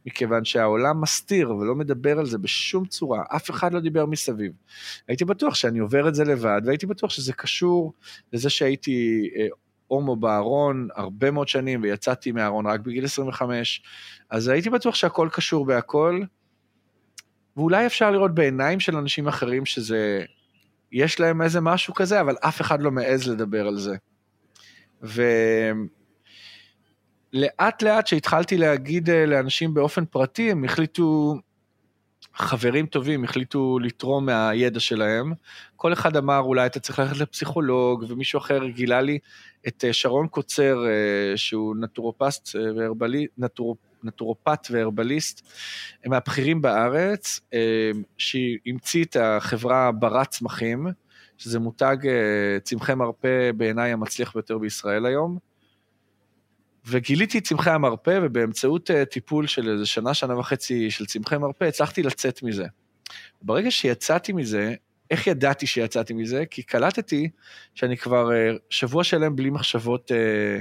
מכיוון 0.06 0.44
שהעולם 0.44 1.00
מסתיר 1.00 1.54
ולא 1.54 1.74
מדבר 1.74 2.18
על 2.18 2.26
זה 2.26 2.38
בשום 2.38 2.86
צורה, 2.86 3.22
אף 3.36 3.50
אחד 3.50 3.72
לא 3.72 3.80
דיבר 3.80 4.06
מסביב. 4.06 4.52
הייתי 5.08 5.24
בטוח 5.24 5.54
שאני 5.54 5.78
עובר 5.78 6.08
את 6.08 6.14
זה 6.14 6.24
לבד, 6.24 6.60
והייתי 6.64 6.86
בטוח 6.86 7.10
שזה 7.10 7.32
קשור 7.32 7.92
לזה 8.32 8.50
שהייתי 8.50 9.30
אה, 9.36 9.46
הומו 9.86 10.16
בארון 10.16 10.88
הרבה 10.94 11.30
מאוד 11.30 11.48
שנים, 11.48 11.82
ויצאתי 11.82 12.32
מהארון 12.32 12.66
רק 12.66 12.80
בגיל 12.80 13.04
25, 13.04 13.82
אז 14.30 14.48
הייתי 14.48 14.70
בטוח 14.70 14.94
שהכל 14.94 15.28
קשור 15.32 15.66
בהכל, 15.66 16.22
ואולי 17.58 17.86
אפשר 17.86 18.10
לראות 18.10 18.34
בעיניים 18.34 18.80
של 18.80 18.96
אנשים 18.96 19.28
אחרים 19.28 19.66
שזה, 19.66 20.24
יש 20.92 21.20
להם 21.20 21.42
איזה 21.42 21.60
משהו 21.60 21.94
כזה, 21.94 22.20
אבל 22.20 22.36
אף 22.40 22.60
אחד 22.60 22.82
לא 22.82 22.90
מעז 22.90 23.28
לדבר 23.28 23.66
על 23.66 23.78
זה. 23.78 23.96
ולאט 27.32 27.82
לאט 27.82 28.06
שהתחלתי 28.06 28.56
להגיד 28.56 29.10
אה, 29.10 29.26
לאנשים 29.26 29.74
באופן 29.74 30.04
פרטי, 30.04 30.50
הם 30.50 30.64
החליטו, 30.64 31.34
חברים 32.34 32.86
טובים 32.86 33.24
החליטו 33.24 33.78
לתרום 33.78 34.26
מהידע 34.26 34.80
שלהם. 34.80 35.32
כל 35.76 35.92
אחד 35.92 36.16
אמר, 36.16 36.38
אולי 36.38 36.66
אתה 36.66 36.80
צריך 36.80 36.98
ללכת 36.98 37.16
לפסיכולוג, 37.16 38.04
ומישהו 38.08 38.38
אחר 38.38 38.66
גילה 38.66 39.00
לי 39.00 39.18
את 39.68 39.84
אה, 39.84 39.92
שרון 39.92 40.28
קוצר, 40.28 40.86
אה, 40.86 41.36
שהוא 41.36 41.76
נטורופסט 41.76 42.56
והרבלי, 42.76 43.26
נטורופ... 43.38 43.78
נטורופט 44.02 44.66
והרבליסט, 44.70 45.46
מהבכירים 46.06 46.62
בארץ, 46.62 47.40
שהמציא 48.18 49.04
את 49.04 49.16
החברה 49.20 49.92
ברת 49.92 50.28
צמחים, 50.28 50.86
שזה 51.38 51.58
מותג 51.58 51.96
צמחי 52.62 52.94
מרפא 52.94 53.50
בעיניי 53.56 53.92
המצליח 53.92 54.32
ביותר 54.34 54.58
בישראל 54.58 55.06
היום. 55.06 55.38
וגיליתי 56.86 57.38
את 57.38 57.44
צמחי 57.44 57.70
המרפא, 57.70 58.20
ובאמצעות 58.22 58.90
טיפול 59.10 59.46
של 59.46 59.70
איזה 59.70 59.86
שנה, 59.86 60.14
שנה 60.14 60.38
וחצי 60.38 60.90
של 60.90 61.06
צמחי 61.06 61.38
מרפא, 61.38 61.64
הצלחתי 61.64 62.02
לצאת 62.02 62.42
מזה. 62.42 62.64
ברגע 63.42 63.70
שיצאתי 63.70 64.32
מזה, 64.32 64.74
איך 65.10 65.26
ידעתי 65.26 65.66
שיצאתי 65.66 66.14
מזה? 66.14 66.46
כי 66.50 66.62
קלטתי 66.62 67.30
שאני 67.74 67.96
כבר 67.96 68.32
אה, 68.32 68.50
שבוע 68.70 69.04
שלם 69.04 69.36
בלי 69.36 69.50
מחשבות 69.50 70.12
אה, 70.12 70.60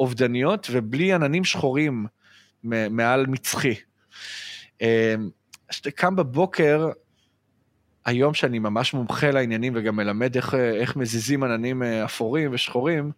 אובדניות 0.00 0.66
ובלי 0.70 1.12
עננים 1.12 1.44
שחורים 1.44 2.06
מעל 2.62 3.26
מצחי. 3.26 3.74
כשאתה 5.68 5.90
קם 5.90 6.16
בבוקר, 6.16 6.90
היום 8.04 8.34
שאני 8.34 8.58
ממש 8.58 8.94
מומחה 8.94 9.30
לעניינים 9.30 9.72
וגם 9.76 9.96
מלמד 9.96 10.36
איך, 10.36 10.54
איך 10.54 10.96
מזיזים 10.96 11.42
עננים 11.44 11.82
אה, 11.82 12.04
אפורים 12.04 12.50
ושחורים, 12.52 13.12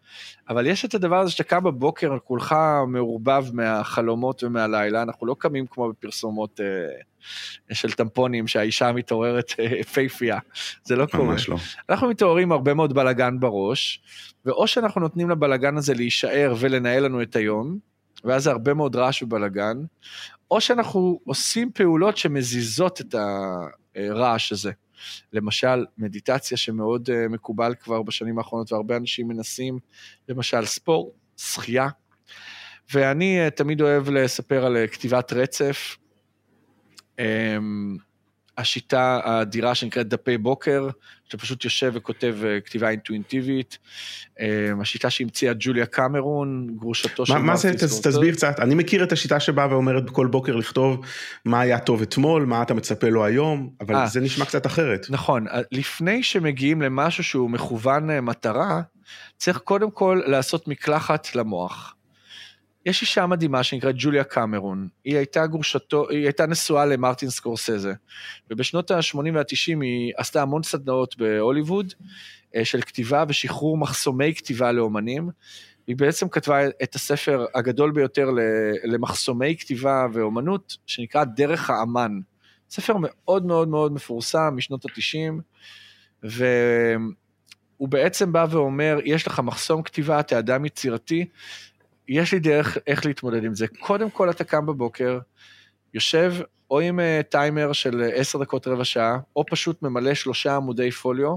אבל 0.48 0.66
יש 0.66 0.84
את 0.84 0.94
הדבר 0.94 1.18
הזה 1.18 1.30
שאתה 1.30 1.44
קם 1.44 1.64
בבוקר, 1.64 2.18
כולך 2.24 2.54
מעורבב 2.86 3.44
מהחלומות 3.52 4.44
ומהלילה, 4.44 5.02
אנחנו 5.02 5.26
לא 5.26 5.36
קמים 5.38 5.66
כמו 5.66 5.88
בפרסומות 5.88 6.60
אה, 6.60 7.74
של 7.74 7.92
טמפונים 7.92 8.46
שהאישה 8.46 8.92
מתעוררת 8.92 9.52
אה, 9.58 9.84
פייפייה, 9.84 10.38
זה 10.84 10.96
לא 10.96 11.06
קורה. 11.06 11.24
ממש 11.24 11.48
לא. 11.48 11.56
אנחנו 11.90 12.08
מתעוררים 12.08 12.52
הרבה 12.52 12.74
מאוד 12.74 12.92
בלאגן 12.92 13.40
בראש, 13.40 14.02
ואו 14.44 14.66
שאנחנו 14.66 15.00
נותנים 15.00 15.30
לבלאגן 15.30 15.76
הזה 15.76 15.94
להישאר 15.94 16.54
ולנהל 16.58 17.04
לנו 17.04 17.22
את 17.22 17.36
היום, 17.36 17.78
ואז 18.24 18.42
זה 18.44 18.50
הרבה 18.50 18.74
מאוד 18.74 18.96
רעש 18.96 19.22
ובלאגן, 19.22 19.76
או 20.50 20.60
שאנחנו 20.60 21.20
עושים 21.24 21.70
פעולות 21.74 22.16
שמזיזות 22.16 23.00
את 23.00 23.14
הרעש 23.96 24.52
הזה. 24.52 24.72
למשל, 25.32 25.86
מדיטציה 25.98 26.56
שמאוד 26.56 27.10
אה, 27.10 27.28
מקובל 27.28 27.74
כבר 27.80 28.02
בשנים 28.02 28.38
האחרונות, 28.38 28.72
והרבה 28.72 28.96
אנשים 28.96 29.28
מנסים, 29.28 29.78
למשל 30.28 30.64
ספורט, 30.64 31.12
שחייה. 31.36 31.88
ואני 32.94 33.40
אה, 33.40 33.50
תמיד 33.50 33.80
אוהב 33.80 34.08
לספר 34.10 34.66
על 34.66 34.76
אה, 34.76 34.86
כתיבת 34.86 35.32
רצף. 35.32 35.96
השיטה 38.58 39.20
האדירה 39.24 39.74
שנקראת 39.74 40.08
דפי 40.08 40.38
בוקר, 40.38 40.88
שאתה 41.24 41.42
פשוט 41.42 41.64
יושב 41.64 41.92
וכותב 41.94 42.36
אה, 42.44 42.60
כתיבה 42.60 42.90
אינטואינטיבית. 42.90 43.78
אה, 44.40 44.46
השיטה 44.80 45.10
שהמציאה 45.10 45.52
ג'וליה 45.58 45.86
קמרון, 45.86 46.76
גרושתו 46.78 47.26
של 47.26 47.38
מה 47.38 47.56
זה, 47.56 47.72
תסביר 47.78 48.34
קצת, 48.34 48.60
אני 48.60 48.74
מכיר 48.74 49.04
את 49.04 49.12
השיטה 49.12 49.40
שבאה 49.40 49.70
ואומרת 49.70 50.04
בכל 50.04 50.26
בוקר 50.26 50.56
לכתוב 50.56 51.00
מה 51.44 51.60
היה 51.60 51.78
טוב 51.78 52.02
אתמול, 52.02 52.44
מה 52.44 52.62
אתה 52.62 52.74
מצפה 52.74 53.08
לו 53.08 53.24
היום, 53.24 53.70
אבל 53.80 53.94
아, 53.94 53.98
אה. 53.98 54.06
זה 54.06 54.20
נשמע 54.20 54.44
קצת 54.44 54.66
אחרת. 54.66 55.06
נכון, 55.10 55.46
לפני 55.72 56.22
שמגיעים 56.22 56.82
למשהו 56.82 57.24
שהוא 57.24 57.50
מכוון 57.50 58.18
מטרה, 58.20 58.82
צריך 59.36 59.58
קודם 59.58 59.90
כל 59.90 60.20
לעשות 60.26 60.68
מקלחת 60.68 61.34
למוח. 61.34 61.94
יש 62.86 63.02
אישה 63.02 63.26
מדהימה 63.26 63.62
שנקראת 63.62 63.94
ג'וליה 63.98 64.24
קמרון, 64.24 64.88
היא 65.04 65.16
הייתה 65.16 65.46
גרושתו, 65.46 66.08
היא 66.10 66.24
הייתה 66.24 66.46
נשואה 66.46 66.86
למרטין 66.86 67.30
סקורסזה, 67.30 67.92
ובשנות 68.50 68.90
ה-80 68.90 69.16
וה-90 69.34 69.82
היא 69.82 70.12
עשתה 70.16 70.42
המון 70.42 70.62
סדנאות 70.62 71.16
בהוליווד 71.16 71.92
אה, 72.56 72.64
של 72.64 72.80
כתיבה 72.80 73.24
ושחרור 73.28 73.76
מחסומי 73.76 74.34
כתיבה 74.34 74.72
לאומנים. 74.72 75.30
היא 75.86 75.96
בעצם 75.96 76.28
כתבה 76.28 76.68
את 76.82 76.94
הספר 76.94 77.46
הגדול 77.54 77.90
ביותר 77.90 78.30
למחסומי 78.84 79.56
כתיבה 79.56 80.06
ואומנות, 80.12 80.76
שנקרא 80.86 81.24
דרך 81.24 81.70
האמן. 81.70 82.20
ספר 82.70 82.94
מאוד 82.98 83.46
מאוד 83.46 83.68
מאוד 83.68 83.92
מפורסם 83.92 84.52
משנות 84.56 84.84
ה-90, 84.84 85.32
והוא 86.22 87.88
בעצם 87.88 88.32
בא 88.32 88.46
ואומר, 88.50 88.98
יש 89.04 89.26
לך 89.26 89.40
מחסום 89.40 89.82
כתיבה, 89.82 90.20
אתה 90.20 90.38
אדם 90.38 90.64
יצירתי, 90.64 91.24
יש 92.12 92.32
לי 92.32 92.40
דרך 92.40 92.78
איך 92.86 93.06
להתמודד 93.06 93.44
עם 93.44 93.54
זה. 93.54 93.66
קודם 93.80 94.10
כל 94.10 94.30
אתה 94.30 94.44
קם 94.44 94.66
בבוקר, 94.66 95.18
יושב 95.94 96.34
או 96.70 96.80
עם 96.80 97.00
uh, 97.00 97.22
טיימר 97.22 97.72
של 97.72 98.10
עשר 98.14 98.38
דקות 98.38 98.66
רבע 98.66 98.84
שעה, 98.84 99.18
או 99.36 99.44
פשוט 99.46 99.82
ממלא 99.82 100.14
שלושה 100.14 100.56
עמודי 100.56 100.90
פוליו, 100.90 101.36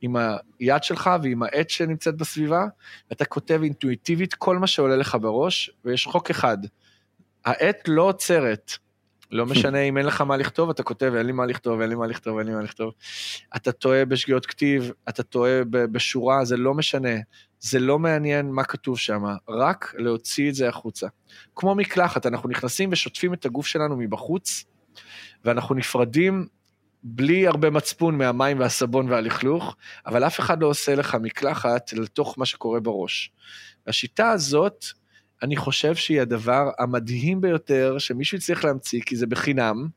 עם 0.00 0.16
היד 0.58 0.82
שלך 0.82 1.10
ועם 1.22 1.42
העט 1.42 1.70
שנמצאת 1.70 2.16
בסביבה, 2.16 2.66
ואתה 3.10 3.24
כותב 3.24 3.60
אינטואיטיבית 3.62 4.34
כל 4.34 4.58
מה 4.58 4.66
שעולה 4.66 4.96
לך 4.96 5.16
בראש, 5.20 5.70
ויש 5.84 6.06
חוק 6.06 6.30
אחד, 6.30 6.58
העט 7.44 7.88
לא 7.88 8.02
עוצרת. 8.02 8.72
לא 9.30 9.46
משנה 9.46 9.80
אם 9.80 9.98
אין 9.98 10.06
לך 10.06 10.20
מה 10.20 10.36
לכתוב, 10.36 10.70
אתה 10.70 10.82
כותב, 10.82 11.12
אין 11.16 11.26
לי 11.26 11.32
מה 11.32 11.46
לכתוב, 11.46 11.80
אין 11.80 11.90
לי 11.90 11.94
מה 11.94 12.06
לכתוב, 12.06 12.38
אין 12.38 12.46
לי 12.46 12.54
מה 12.54 12.62
לכתוב. 12.62 12.92
אתה 13.56 13.72
טועה 13.72 14.04
בשגיאות 14.04 14.46
כתיב, 14.46 14.90
אתה 15.08 15.22
טועה 15.22 15.60
בשורה, 15.70 16.44
זה 16.44 16.56
לא 16.56 16.74
משנה. 16.74 17.14
זה 17.60 17.78
לא 17.78 17.98
מעניין 17.98 18.50
מה 18.50 18.64
כתוב 18.64 18.98
שם, 18.98 19.24
רק 19.48 19.94
להוציא 19.98 20.48
את 20.50 20.54
זה 20.54 20.68
החוצה. 20.68 21.06
כמו 21.56 21.74
מקלחת, 21.74 22.26
אנחנו 22.26 22.48
נכנסים 22.48 22.92
ושוטפים 22.92 23.34
את 23.34 23.44
הגוף 23.44 23.66
שלנו 23.66 23.96
מבחוץ, 23.96 24.64
ואנחנו 25.44 25.74
נפרדים 25.74 26.46
בלי 27.02 27.46
הרבה 27.46 27.70
מצפון 27.70 28.18
מהמים 28.18 28.60
והסבון 28.60 29.10
והלכלוך, 29.10 29.76
אבל 30.06 30.26
אף 30.26 30.40
אחד 30.40 30.62
לא 30.62 30.66
עושה 30.66 30.94
לך 30.94 31.16
מקלחת 31.22 31.92
לתוך 31.92 32.38
מה 32.38 32.46
שקורה 32.46 32.80
בראש. 32.80 33.32
השיטה 33.86 34.30
הזאת, 34.30 34.84
אני 35.42 35.56
חושב 35.56 35.94
שהיא 35.94 36.20
הדבר 36.20 36.70
המדהים 36.78 37.40
ביותר 37.40 37.98
שמישהו 37.98 38.38
צריך 38.38 38.64
להמציא, 38.64 39.00
כי 39.06 39.16
זה 39.16 39.26
בחינם, 39.26 39.88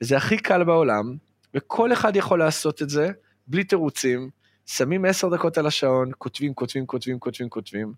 וזה 0.00 0.16
הכי 0.16 0.36
קל 0.36 0.64
בעולם, 0.64 1.16
וכל 1.54 1.92
אחד 1.92 2.16
יכול 2.16 2.38
לעשות 2.38 2.82
את 2.82 2.90
זה 2.90 3.10
בלי 3.46 3.64
תירוצים, 3.64 4.30
שמים 4.66 5.04
עשר 5.04 5.28
דקות 5.28 5.58
על 5.58 5.66
השעון, 5.66 6.10
כותבים, 6.18 6.54
כותבים, 6.54 6.86
כותבים, 6.86 7.18
כותבים, 7.18 7.48
כותבים. 7.48 7.92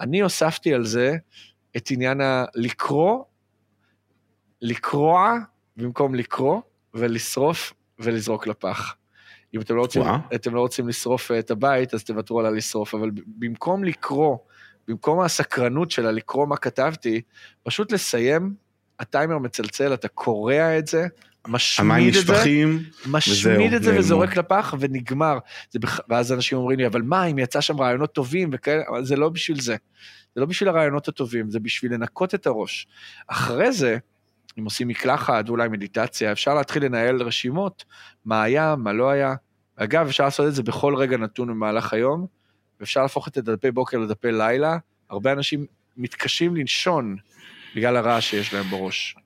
אני 0.00 0.20
הוספתי 0.20 0.74
על 0.74 0.84
זה 0.84 1.16
את 1.76 1.90
עניין 1.90 2.20
הלקרוא, 2.20 3.24
לקרוע 4.62 5.34
במקום 5.76 6.14
לקרוא, 6.14 6.60
ולשרוף 6.94 7.72
ולזרוק 7.98 8.46
לפח. 8.46 8.94
אם 9.54 9.60
אתם 9.60 9.76
לא 9.76 9.80
רוצים, 9.80 10.02
אתם 10.34 10.54
לא 10.54 10.60
רוצים 10.60 10.88
לשרוף 10.88 11.30
את 11.30 11.50
הבית, 11.50 11.94
אז 11.94 12.04
תוותרו 12.04 12.40
על 12.40 12.46
הלשרוף, 12.46 12.94
אבל 12.94 13.10
במקום 13.26 13.84
לקרוא, 13.84 14.36
במקום 14.88 15.20
הסקרנות 15.20 15.90
של 15.90 16.06
הלקרוא 16.06 16.46
מה 16.46 16.56
כתבתי, 16.56 17.20
פשוט 17.62 17.92
לסיים, 17.92 18.54
הטיימר 19.00 19.38
מצלצל, 19.38 19.94
אתה 19.94 20.08
קורע 20.08 20.78
את 20.78 20.86
זה, 20.86 21.06
משמיד 21.48 22.16
את 22.16 22.26
זה, 22.26 22.32
משמיד 23.06 23.72
את 23.74 23.82
זה 23.82 23.98
וזורק 23.98 24.36
לפח 24.36 24.74
ונגמר. 24.80 25.38
זה 25.70 25.78
בח... 25.78 26.00
ואז 26.08 26.32
אנשים 26.32 26.58
אומרים 26.58 26.78
לי, 26.78 26.86
אבל 26.86 27.02
מה, 27.02 27.24
אם 27.24 27.38
יצא 27.38 27.60
שם 27.60 27.80
רעיונות 27.80 28.12
טובים 28.12 28.50
וכאלה, 28.52 28.82
אבל 28.88 29.04
זה 29.04 29.16
לא 29.16 29.28
בשביל 29.28 29.60
זה. 29.60 29.76
זה 30.34 30.40
לא 30.40 30.46
בשביל 30.46 30.68
הרעיונות 30.68 31.08
הטובים, 31.08 31.50
זה 31.50 31.60
בשביל 31.60 31.94
לנקות 31.94 32.34
את 32.34 32.46
הראש. 32.46 32.86
אחרי 33.26 33.72
זה, 33.72 33.98
אם 34.58 34.64
עושים 34.64 34.88
מקלחת, 34.88 35.48
אולי 35.48 35.68
מדיטציה, 35.68 36.32
אפשר 36.32 36.54
להתחיל 36.54 36.84
לנהל 36.84 37.22
רשימות, 37.22 37.84
מה 38.24 38.42
היה, 38.42 38.74
מה 38.78 38.92
לא 38.92 39.10
היה. 39.10 39.34
אגב, 39.76 40.06
אפשר 40.06 40.24
לעשות 40.24 40.48
את 40.48 40.54
זה 40.54 40.62
בכל 40.62 40.94
רגע 40.96 41.16
נתון 41.16 41.48
במהלך 41.48 41.92
היום, 41.92 42.26
ואפשר 42.80 43.02
להפוך 43.02 43.28
את 43.28 43.36
הדפי 43.36 43.70
בוקר 43.70 43.98
לדפי 43.98 44.32
לילה. 44.32 44.78
הרבה 45.10 45.32
אנשים 45.32 45.66
מתקשים 45.96 46.56
לנשון 46.56 47.16
בגלל 47.76 47.96
הרעש 47.96 48.30
שיש 48.30 48.54
להם 48.54 48.70
בראש. 48.70 49.16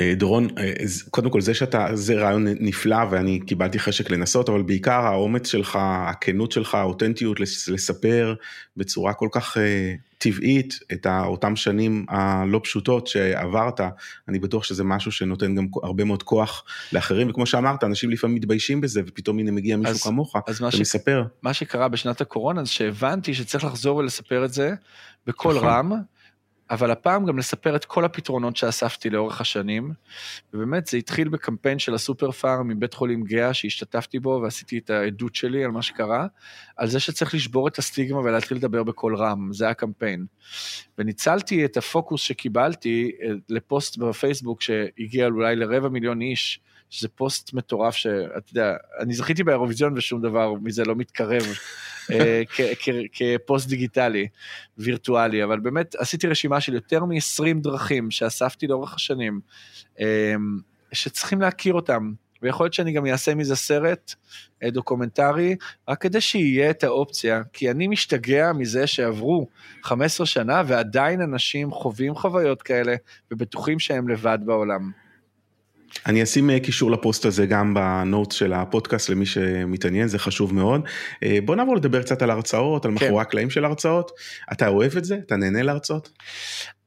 אה, 0.00 0.14
דורון, 0.16 0.48
אה, 0.58 0.72
קודם 1.10 1.30
כל 1.30 1.40
זה 1.40 1.54
שאתה, 1.54 1.86
זה 1.94 2.14
רעיון 2.14 2.46
נפלא 2.60 2.96
ואני 3.10 3.40
קיבלתי 3.46 3.78
חשק 3.78 4.10
לנסות, 4.10 4.48
אבל 4.48 4.62
בעיקר 4.62 5.00
האומץ 5.00 5.48
שלך, 5.48 5.78
הכנות 5.80 6.52
שלך, 6.52 6.74
האותנטיות 6.74 7.40
לספר 7.40 8.34
בצורה 8.76 9.14
כל 9.14 9.28
כך 9.32 9.56
אה, 9.56 9.94
טבעית 10.18 10.78
את 10.92 11.06
אותם 11.06 11.56
שנים 11.56 12.06
הלא 12.08 12.60
פשוטות 12.64 13.06
שעברת, 13.06 13.80
אני 14.28 14.38
בטוח 14.38 14.64
שזה 14.64 14.84
משהו 14.84 15.12
שנותן 15.12 15.54
גם 15.54 15.66
הרבה 15.82 16.04
מאוד 16.04 16.22
כוח 16.22 16.64
לאחרים, 16.92 17.30
וכמו 17.30 17.46
שאמרת, 17.46 17.84
אנשים 17.84 18.10
לפעמים 18.10 18.36
מתביישים 18.36 18.80
בזה, 18.80 19.02
ופתאום 19.06 19.38
הנה 19.38 19.50
מגיע 19.50 19.76
מישהו 19.76 19.94
אז, 19.94 20.02
כמוך 20.02 20.36
אז 20.46 20.62
ומספר. 20.62 21.24
ש... 21.26 21.30
מה 21.42 21.54
שקרה 21.54 21.88
בשנת 21.88 22.20
הקורונה 22.20 22.64
זה 22.64 22.70
שהבנתי 22.70 23.34
שצריך 23.34 23.64
לחזור 23.64 23.96
ולספר 23.96 24.44
את 24.44 24.52
זה 24.52 24.74
בקול 25.26 25.56
נכון. 25.56 25.68
רם. 25.68 25.92
אבל 26.70 26.90
הפעם 26.90 27.26
גם 27.26 27.38
לספר 27.38 27.76
את 27.76 27.84
כל 27.84 28.04
הפתרונות 28.04 28.56
שאספתי 28.56 29.10
לאורך 29.10 29.40
השנים, 29.40 29.92
ובאמת 30.54 30.86
זה 30.86 30.96
התחיל 30.96 31.28
בקמפיין 31.28 31.78
של 31.78 31.94
הסופר 31.94 32.30
פארם 32.30 32.68
מבית 32.68 32.94
חולים 32.94 33.22
גאה 33.24 33.54
שהשתתפתי 33.54 34.18
בו 34.18 34.40
ועשיתי 34.42 34.78
את 34.78 34.90
העדות 34.90 35.34
שלי 35.34 35.64
על 35.64 35.70
מה 35.70 35.82
שקרה, 35.82 36.26
על 36.76 36.88
זה 36.88 37.00
שצריך 37.00 37.34
לשבור 37.34 37.68
את 37.68 37.78
הסטיגמה 37.78 38.18
ולהתחיל 38.18 38.56
לדבר 38.56 38.82
בקול 38.82 39.16
רם, 39.16 39.52
זה 39.52 39.68
הקמפיין. 39.68 40.26
וניצלתי 40.98 41.64
את 41.64 41.76
הפוקוס 41.76 42.20
שקיבלתי 42.20 43.12
אה, 43.22 43.28
לפוסט 43.48 43.98
בפייסבוק 43.98 44.62
שהגיע 44.62 45.26
אולי 45.26 45.56
לרבע 45.56 45.88
מיליון 45.88 46.20
איש, 46.20 46.60
שזה 46.90 47.08
פוסט 47.08 47.52
מטורף 47.52 47.94
שאתה 47.94 48.50
יודע, 48.50 48.74
אני 49.00 49.14
זכיתי 49.14 49.44
באירוויזיון 49.44 49.94
ושום 49.96 50.22
דבר 50.22 50.54
מזה 50.62 50.84
לא 50.84 50.94
מתקרב 50.96 51.42
אה, 52.12 52.42
כפוסט 53.12 53.68
דיגיטלי, 53.68 54.28
וירטואלי, 54.78 55.44
אבל 55.44 55.60
באמת 55.60 55.94
עשיתי 55.94 56.26
רשימה 56.26 56.60
של 56.60 56.74
יותר 56.74 57.04
מ-20 57.04 57.62
דרכים 57.62 58.10
שאספתי 58.10 58.66
לאורך 58.66 58.94
השנים, 58.94 59.40
אה, 60.00 60.34
שצריכים 60.92 61.40
להכיר 61.40 61.74
אותם. 61.74 62.12
ויכול 62.42 62.64
להיות 62.64 62.74
שאני 62.74 62.92
גם 62.92 63.06
אעשה 63.06 63.34
מזה 63.34 63.56
סרט 63.56 64.14
אה, 64.62 64.70
דוקומנטרי, 64.70 65.56
רק 65.88 66.00
כדי 66.00 66.20
שיהיה 66.20 66.70
את 66.70 66.84
האופציה, 66.84 67.42
כי 67.52 67.70
אני 67.70 67.88
משתגע 67.88 68.52
מזה 68.52 68.86
שעברו 68.86 69.48
15 69.82 70.26
שנה 70.26 70.62
ועדיין 70.66 71.20
אנשים 71.20 71.70
חווים 71.70 72.14
חוויות 72.14 72.62
כאלה 72.62 72.94
ובטוחים 73.30 73.78
שהם 73.78 74.08
לבד 74.08 74.38
בעולם. 74.44 74.90
אני 76.06 76.22
אשים 76.22 76.50
אה, 76.50 76.60
קישור 76.60 76.90
לפוסט 76.90 77.24
הזה 77.24 77.46
גם 77.46 77.74
ב 77.74 77.84
notes 77.84 78.36
של 78.36 78.52
הפודקאסט 78.52 79.08
למי 79.08 79.26
שמתעניין, 79.26 80.08
זה 80.08 80.18
חשוב 80.18 80.54
מאוד. 80.54 80.80
אה, 81.22 81.38
בוא 81.44 81.56
נעבור 81.56 81.76
לדבר 81.76 82.02
קצת 82.02 82.22
על 82.22 82.30
הרצאות, 82.30 82.84
על 82.84 82.98
כן. 82.98 83.04
מאחורי 83.04 83.22
הקלעים 83.22 83.50
של 83.50 83.64
הרצאות. 83.64 84.10
אתה 84.52 84.68
אוהב 84.68 84.96
את 84.96 85.04
זה? 85.04 85.18
אתה 85.26 85.36
נהנה 85.36 85.62
להרצאות? 85.62 86.10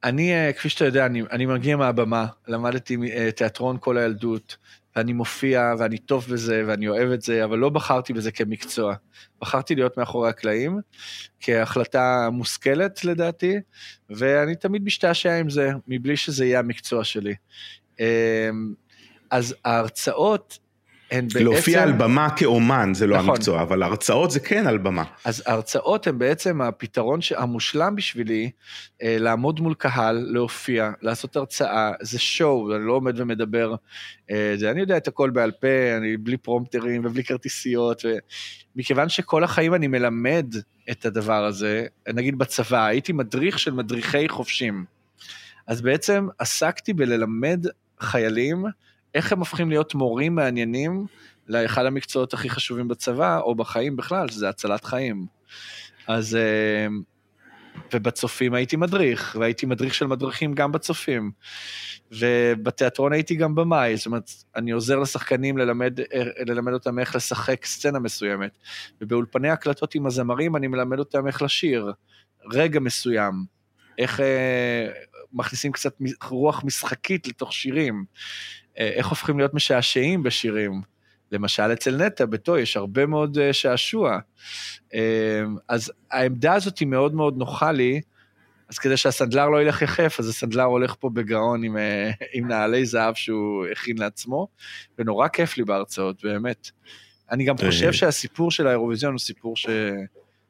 אני, 0.04 0.32
אה, 0.32 0.52
כפי 0.52 0.68
שאתה 0.68 0.84
יודע, 0.84 1.06
אני, 1.06 1.22
אני 1.30 1.46
מגיע 1.46 1.76
מהבמה, 1.76 2.26
למדתי 2.48 2.96
תיאטרון 3.36 3.76
כל 3.80 3.98
הילדות, 3.98 4.56
ואני 4.96 5.12
מופיע, 5.12 5.74
ואני 5.78 5.98
טוב 5.98 6.26
בזה, 6.30 6.64
ואני 6.66 6.88
אוהב 6.88 7.10
את 7.10 7.22
זה, 7.22 7.44
אבל 7.44 7.58
לא 7.58 7.68
בחרתי 7.68 8.12
בזה 8.12 8.32
כמקצוע. 8.32 8.94
בחרתי 9.40 9.74
להיות 9.74 9.98
מאחורי 9.98 10.28
הקלעים, 10.28 10.80
כהחלטה 11.40 12.28
מושכלת 12.32 13.04
לדעתי, 13.04 13.56
ואני 14.10 14.54
תמיד 14.54 14.84
משתעשע 14.84 15.38
עם 15.38 15.50
זה, 15.50 15.70
מבלי 15.88 16.16
שזה 16.16 16.44
יהיה 16.44 16.58
המקצוע 16.58 17.04
שלי. 17.04 17.34
אז 19.30 19.54
ההרצאות 19.64 20.58
הן 21.10 21.28
בעצם... 21.28 21.44
להופיע 21.44 21.82
על 21.82 21.92
במה 21.92 22.36
כאומן 22.36 22.90
זה 22.94 23.06
לא 23.06 23.16
נכון. 23.16 23.28
המקצוע, 23.28 23.62
אבל 23.62 23.82
הרצאות 23.82 24.30
זה 24.30 24.40
כן 24.40 24.66
על 24.66 24.78
במה. 24.78 25.04
אז 25.24 25.42
ההרצאות 25.46 26.06
הן 26.06 26.18
בעצם 26.18 26.60
הפתרון 26.60 27.20
המושלם 27.36 27.96
בשבילי, 27.96 28.50
אה, 29.02 29.16
לעמוד 29.18 29.60
מול 29.60 29.74
קהל, 29.74 30.26
להופיע, 30.32 30.90
לעשות 31.02 31.36
הרצאה, 31.36 31.92
זה 32.00 32.18
שואו, 32.18 32.76
אני 32.76 32.86
לא 32.86 32.92
עומד 32.92 33.20
ומדבר, 33.20 33.74
אה, 34.30 34.52
זה, 34.56 34.70
אני 34.70 34.80
יודע 34.80 34.96
את 34.96 35.08
הכל 35.08 35.30
בעל 35.30 35.50
פה, 35.50 35.96
אני 35.96 36.16
בלי 36.16 36.36
פרומפטרים 36.36 37.04
ובלי 37.04 37.24
כרטיסיות, 37.24 38.02
ומכיוון 38.74 39.08
שכל 39.08 39.44
החיים 39.44 39.74
אני 39.74 39.86
מלמד 39.86 40.54
את 40.90 41.06
הדבר 41.06 41.44
הזה, 41.44 41.86
נגיד 42.14 42.38
בצבא, 42.38 42.84
הייתי 42.84 43.12
מדריך 43.12 43.58
של 43.58 43.72
מדריכי 43.72 44.28
חובשים, 44.28 44.84
אז 45.66 45.80
בעצם 45.80 46.28
עסקתי 46.38 46.92
בללמד 46.92 47.66
חיילים 48.00 48.64
איך 49.14 49.32
הם 49.32 49.38
הופכים 49.38 49.70
להיות 49.70 49.94
מורים 49.94 50.34
מעניינים 50.34 51.06
לאחד 51.48 51.86
המקצועות 51.86 52.34
הכי 52.34 52.50
חשובים 52.50 52.88
בצבא, 52.88 53.40
או 53.40 53.54
בחיים 53.54 53.96
בכלל, 53.96 54.28
שזה 54.28 54.48
הצלת 54.48 54.84
חיים. 54.84 55.26
אז... 56.06 56.36
אה, 56.36 56.86
ובצופים 57.94 58.54
הייתי 58.54 58.76
מדריך, 58.76 59.36
והייתי 59.40 59.66
מדריך 59.66 59.94
של 59.94 60.06
מדריכים 60.06 60.54
גם 60.54 60.72
בצופים. 60.72 61.30
ובתיאטרון 62.12 63.12
הייתי 63.12 63.34
גם 63.34 63.54
במאי, 63.54 63.96
זאת 63.96 64.06
אומרת, 64.06 64.30
אני 64.56 64.70
עוזר 64.70 64.98
לשחקנים 64.98 65.58
ללמד, 65.58 66.00
אה, 66.00 66.22
ללמד 66.46 66.72
אותם 66.72 66.98
איך 66.98 67.16
לשחק 67.16 67.64
סצנה 67.64 67.98
מסוימת. 67.98 68.58
ובאולפני 69.00 69.48
הקלטות 69.48 69.94
עם 69.94 70.06
הזמרים 70.06 70.56
אני 70.56 70.66
מלמד 70.66 70.98
אותם 70.98 71.26
איך 71.26 71.42
לשיר, 71.42 71.92
רגע 72.52 72.80
מסוים, 72.80 73.32
איך 73.98 74.20
אה, 74.20 74.88
מכניסים 75.32 75.72
קצת 75.72 75.94
רוח 76.28 76.64
משחקית 76.64 77.26
לתוך 77.28 77.52
שירים, 77.52 78.04
אה, 78.78 78.88
איך 78.88 79.06
הופכים 79.06 79.38
להיות 79.38 79.54
משעשעים 79.54 80.22
בשירים. 80.22 80.82
למשל 81.32 81.62
אצל 81.62 81.96
נטע 81.96 82.26
ביתו 82.26 82.58
יש 82.58 82.76
הרבה 82.76 83.06
מאוד 83.06 83.38
אה, 83.38 83.52
שעשוע. 83.52 84.18
אה, 84.94 85.42
אז 85.68 85.92
העמדה 86.10 86.54
הזאת 86.54 86.78
היא 86.78 86.88
מאוד 86.88 87.14
מאוד 87.14 87.36
נוחה 87.36 87.72
לי, 87.72 88.00
אז 88.68 88.78
כדי 88.78 88.96
שהסנדלר 88.96 89.48
לא 89.48 89.62
ילך 89.62 89.82
יחף, 89.82 90.16
אז 90.18 90.28
הסנדלר 90.28 90.64
הולך 90.64 90.94
פה 91.00 91.10
בגאון 91.10 91.64
עם, 91.64 91.76
עם 92.32 92.48
נעלי 92.48 92.86
זהב 92.86 93.14
שהוא 93.14 93.66
הכין 93.72 93.98
לעצמו, 93.98 94.48
ונורא 94.98 95.28
כיף 95.28 95.56
לי 95.56 95.64
בהרצאות, 95.64 96.24
באמת. 96.24 96.70
אני 97.30 97.44
גם 97.44 97.56
חושב. 97.56 97.92
שהסיפור 97.92 98.50
של 98.50 98.66
האירוויזיון 98.66 99.12
הוא 99.12 99.18
סיפור 99.18 99.56
ש... 99.56 99.66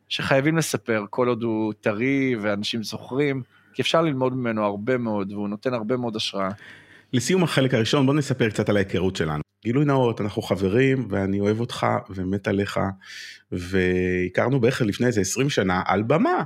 שחייבים 0.09 0.57
לספר, 0.57 1.05
כל 1.11 1.29
עוד 1.29 1.43
הוא 1.43 1.73
טרי 1.81 2.37
ואנשים 2.41 2.83
זוכרים, 2.83 3.43
כי 3.75 3.83
אפשר 3.83 4.03
ללמוד 4.03 4.35
ממנו 4.35 4.65
הרבה 4.65 4.99
מאוד, 4.99 5.33
והוא 5.33 5.49
נותן 5.49 5.75
הרבה 5.75 5.97
מאוד 5.97 6.17
השראה. 6.17 6.49
לסיום 7.13 7.43
החלק 7.43 7.75
הראשון 7.75 8.07
בוא 8.07 8.15
נספר 8.15 8.49
קצת 8.49 8.69
על 8.69 8.77
ההיכרות 8.77 9.17
שלנו. 9.17 9.43
גילוי 9.65 9.85
נאות, 9.85 10.21
אנחנו 10.21 10.43
חברים 10.43 11.09
ואני 11.11 11.41
אוהב 11.41 11.61
אותך 11.61 11.87
ומת 12.11 12.49
עליך, 12.49 12.81
והכרנו 13.53 14.61
בערך 14.61 14.83
לפני 14.83 15.07
איזה 15.07 15.21
20 15.21 15.51
שנה 15.51 15.83
על 15.87 16.03
במה, 16.03 16.43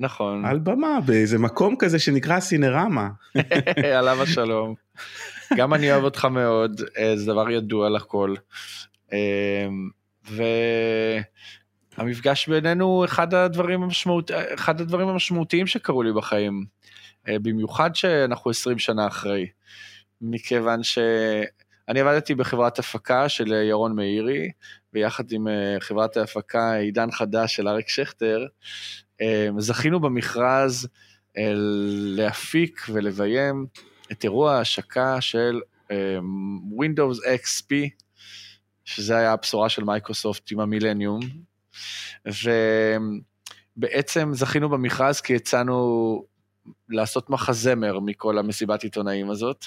נכון, 0.00 0.44
על 0.44 0.58
במה, 0.58 0.98
באיזה 1.06 1.38
מקום 1.38 1.76
כזה 1.78 1.98
שנקרא 1.98 2.40
סינרמה. 2.40 3.08
עליו 3.98 4.22
השלום. 4.22 4.74
גם 5.56 5.74
אני 5.74 5.92
אוהב 5.92 6.04
אותך 6.04 6.24
מאוד, 6.24 6.80
אה, 6.98 7.16
זה 7.16 7.26
דבר 7.26 7.50
ידוע 7.50 7.88
לכל. 7.88 8.34
אה, 9.12 9.68
והמפגש 12.00 12.48
בינינו 12.48 12.84
הוא 12.84 13.04
אחד 13.04 13.34
הדברים, 13.34 13.82
המשמעות, 13.82 14.30
אחד 14.54 14.80
הדברים 14.80 15.08
המשמעותיים 15.08 15.66
שקרו 15.66 16.02
לי 16.02 16.12
בחיים. 16.12 16.64
אה, 17.28 17.38
במיוחד 17.38 17.94
שאנחנו 17.94 18.50
20 18.50 18.78
שנה 18.78 19.06
אחרי. 19.06 19.46
מכיוון 20.20 20.82
שאני 20.82 22.00
עבדתי 22.00 22.34
בחברת 22.34 22.78
הפקה 22.78 23.28
של 23.28 23.52
ירון 23.52 23.96
מאירי, 23.96 24.50
ויחד 24.92 25.32
עם 25.32 25.48
אה, 25.48 25.76
חברת 25.80 26.16
ההפקה 26.16 26.74
עידן 26.74 27.10
חדש 27.10 27.56
של 27.56 27.68
אריק 27.68 27.88
שכטר, 27.88 28.46
אה, 29.20 29.48
זכינו 29.58 30.00
במכרז 30.00 30.88
להפיק 32.16 32.86
ולביים 32.92 33.66
את 34.12 34.24
אירוע 34.24 34.54
ההשקה 34.54 35.20
של 35.20 35.60
Windows 36.80 37.18
XP, 37.44 37.74
שזה 38.84 39.16
היה 39.16 39.32
הבשורה 39.32 39.68
של 39.68 39.84
מייקרוסופט 39.84 40.52
עם 40.52 40.60
המילניום, 40.60 41.20
ובעצם 43.76 44.30
זכינו 44.34 44.68
במכרז 44.68 45.20
כי 45.20 45.36
הצענו 45.36 46.24
לעשות 46.88 47.30
מחזמר 47.30 48.00
מכל 48.00 48.38
המסיבת 48.38 48.82
עיתונאים 48.82 49.30
הזאת, 49.30 49.66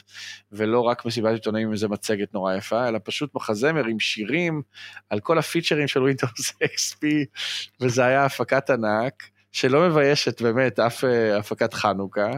ולא 0.52 0.82
רק 0.82 1.06
מסיבת 1.06 1.34
עיתונאים 1.34 1.68
עם 1.68 1.74
איזה 1.74 1.88
מצגת 1.88 2.34
נורא 2.34 2.54
יפה, 2.54 2.88
אלא 2.88 3.00
פשוט 3.04 3.36
מחזמר 3.36 3.86
עם 3.86 4.00
שירים 4.00 4.62
על 5.10 5.20
כל 5.20 5.38
הפיצ'רים 5.38 5.88
של 5.88 6.00
Windows 6.00 6.54
XP, 6.76 7.06
וזה 7.82 8.06
היה 8.06 8.26
הפקת 8.26 8.70
ענק. 8.70 9.24
שלא 9.52 9.90
מביישת 9.90 10.42
באמת 10.42 10.80
אף 10.80 11.04
אה, 11.04 11.38
הפקת 11.38 11.74
חנוכה, 11.74 12.32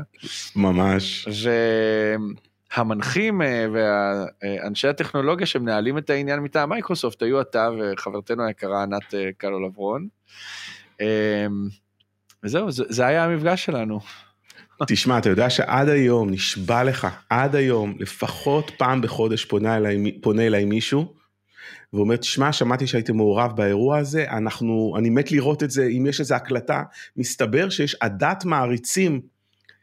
ממש. 0.56 1.28
והמנחים 1.28 2.55
אה, 2.78 3.68
ואנשי 3.74 4.88
הטכנולוגיה 4.88 5.46
שמנהלים 5.46 5.98
את 5.98 6.10
העניין 6.10 6.40
מטעם 6.40 6.70
מייקרוסופט 6.70 7.22
היו 7.22 7.42
אתה 7.42 7.70
וחברתנו 7.80 8.46
היקרה 8.46 8.84
ענת 8.84 9.14
אה, 9.14 9.30
קלו 9.38 9.68
לברון. 9.68 10.08
אה, 11.02 11.48
וזהו, 12.44 12.72
זה, 12.72 13.06
היה 13.06 13.26
המפגש 13.26 13.66
שלנו. 13.66 14.00
תשמע, 14.88 15.18
אתה 15.18 15.30
יודע 15.30 15.50
שעד 15.50 15.90
היום, 15.90 16.30
נשבע 16.30 16.84
לך, 16.84 17.08
עד 17.30 17.56
היום, 17.56 17.96
לפחות 18.00 18.72
פעם 18.78 19.02
בחודש 19.02 19.46
פונה 19.46 19.78
אליי, 19.78 20.20
פונה 20.22 20.48
אליי 20.48 20.66
מישהו, 20.66 21.14
ואומר, 21.94 22.16
תשמע, 22.16 22.52
שמעתי 22.52 22.88
שהייתם 22.88 23.16
מעורב 23.16 23.52
באירוע 23.56 23.98
הזה, 23.98 24.26
אנחנו, 24.32 24.96
אני 24.98 25.10
מת 25.10 25.32
לראות 25.32 25.64
את 25.64 25.72
זה, 25.72 25.88
אם 25.88 26.06
יש 26.10 26.20
איזו 26.20 26.36
הקלטה, 26.36 26.84
מסתבר 27.18 27.70
שיש 27.70 27.96
עדת 28.00 28.46
מעריצים 28.46 29.22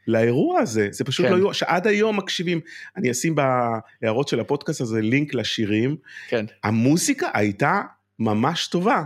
לאירוע 0.07 0.59
הזה, 0.59 0.87
זה 0.91 1.03
פשוט 1.03 1.25
כן. 1.25 1.31
לא 1.31 1.37
אירוע, 1.37 1.53
שעד 1.53 1.87
היום 1.87 2.17
מקשיבים, 2.17 2.59
אני 2.97 3.11
אשים 3.11 3.35
בהערות 3.35 4.27
של 4.27 4.39
הפודקאסט 4.39 4.81
הזה 4.81 5.01
לינק 5.01 5.33
לשירים, 5.33 5.95
כן, 6.27 6.45
המוזיקה 6.63 7.29
הייתה 7.33 7.81
ממש 8.19 8.67
טובה, 8.67 9.03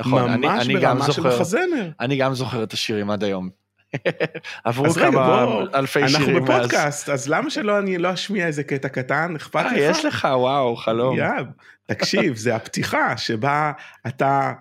נכון, 0.00 0.30
אני, 0.30 0.46
ממש 0.46 0.66
אני 0.66 0.74
גם 0.74 0.98
ברמה 0.98 1.06
של 1.06 1.12
זוכר, 1.12 1.36
מחזמר. 1.36 1.90
אני 2.00 2.16
גם 2.16 2.34
זוכר 2.34 2.62
את 2.62 2.72
השירים 2.72 3.10
עד 3.10 3.24
היום. 3.24 3.48
עברו 4.64 4.90
כמה 4.90 5.46
בוא, 5.46 5.62
אלפי 5.74 6.02
אנחנו 6.02 6.24
שירים 6.24 6.44
מאז. 6.44 6.58
בפודקאסט, 6.58 7.08
אז 7.08 7.28
למה 7.28 7.50
שלא 7.50 7.78
אני 7.78 7.98
לא 7.98 8.14
אשמיע 8.14 8.46
איזה 8.46 8.62
קטע 8.62 8.88
קטן, 8.88 9.36
אכפת 9.36 9.64
לך? 9.66 9.72
אה, 9.72 9.78
יש 9.78 10.04
לך, 10.04 10.28
וואו, 10.32 10.76
חלום. 10.76 11.18
יא, 11.18 11.24
תקשיב, 11.86 12.36
זה 12.36 12.56
הפתיחה 12.56 13.16
שבה 13.16 13.72
אתה 14.06 14.52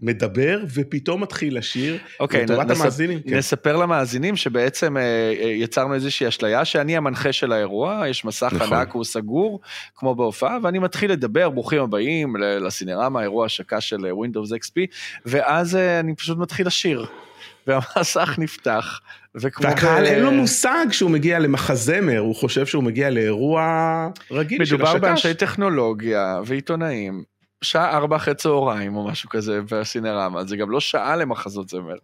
מדבר 0.00 0.60
ופתאום 0.74 1.22
מתחיל 1.22 1.58
לשיר, 1.58 1.98
אוקיי, 2.20 2.42
לטובת 2.44 2.66
נס- 2.66 2.80
המאזינים. 2.80 3.20
כן. 3.28 3.36
נספר 3.36 3.76
למאזינים 3.76 4.36
שבעצם 4.36 4.96
אה, 4.96 5.02
אה, 5.02 5.48
יצרנו 5.48 5.94
איזושהי 5.94 6.28
אשליה 6.28 6.64
שאני 6.64 6.96
המנחה 6.96 7.32
של 7.32 7.52
האירוע, 7.52 8.04
יש 8.08 8.24
מסך 8.24 8.52
נכון. 8.56 8.76
ענק, 8.78 8.92
הוא 8.92 9.04
סגור, 9.04 9.60
כמו 9.96 10.14
בהופעה, 10.14 10.58
ואני 10.62 10.78
מתחיל 10.78 11.12
לדבר, 11.12 11.50
ברוכים 11.50 11.82
הבאים 11.82 12.36
לסינרמה, 12.36 13.22
אירוע 13.22 13.46
השקה 13.46 13.80
של 13.80 14.06
אה, 14.06 14.10
Windows 14.10 14.48
XP, 14.66 14.80
ואז 15.26 15.76
אה, 15.76 16.00
אני 16.00 16.14
פשוט 16.14 16.38
מתחיל 16.38 16.66
לשיר. 16.66 17.06
והמסך 17.66 18.34
נפתח, 18.38 19.00
וכמו... 19.34 19.66
והקהל 19.68 20.02
ב- 20.02 20.06
אין 20.06 20.22
לו 20.22 20.30
מושג 20.32 20.86
שהוא 20.90 21.10
מגיע 21.10 21.38
למחזמר, 21.38 22.18
הוא 22.18 22.34
חושב 22.34 22.66
שהוא 22.66 22.84
מגיע 22.84 23.10
לאירוע 23.10 24.08
רגיל 24.30 24.64
של 24.64 24.74
מדובר 24.74 24.88
השקה. 24.90 24.98
באנשי 25.00 25.34
טכנולוגיה 25.34 26.40
ועיתונאים, 26.46 27.22
שעה 27.62 27.96
ארבע 27.96 28.16
אחרי 28.16 28.34
צהריים 28.34 28.96
או 28.96 29.08
משהו 29.08 29.28
כזה 29.28 29.60
בסינרמה, 29.70 30.44
זה 30.44 30.56
גם 30.56 30.70
לא 30.70 30.80
שעה 30.80 31.16
למחזות 31.16 31.68
זמר. 31.68 31.96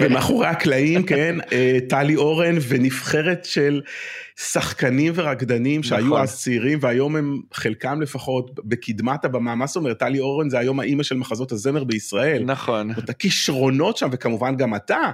ומאחורי 0.00 0.46
הקלעים, 0.46 1.02
כן, 1.02 1.36
אה, 1.52 1.78
טלי 1.88 2.16
אורן 2.16 2.56
ונבחרת 2.68 3.44
של 3.44 3.80
שחקנים 4.36 5.12
ורקדנים 5.16 5.82
שהיו 5.82 6.06
נכון. 6.06 6.22
אז 6.22 6.40
צעירים 6.40 6.78
והיום 6.82 7.16
הם 7.16 7.40
חלקם 7.54 8.00
לפחות 8.00 8.60
בקדמת 8.64 9.24
הבמה, 9.24 9.54
מה 9.54 9.66
זאת 9.66 9.76
אומרת, 9.76 9.98
טלי 9.98 10.20
אורן 10.20 10.50
זה 10.50 10.58
היום 10.58 10.80
האימא 10.80 11.02
של 11.02 11.16
מחזות 11.16 11.52
הזמר 11.52 11.84
בישראל. 11.84 12.44
נכון. 12.44 12.90
את 12.90 13.10
הכישרונות 13.10 13.96
שם 13.96 14.08
וכמובן 14.12 14.56
גם 14.56 14.74
אתה, 14.74 15.10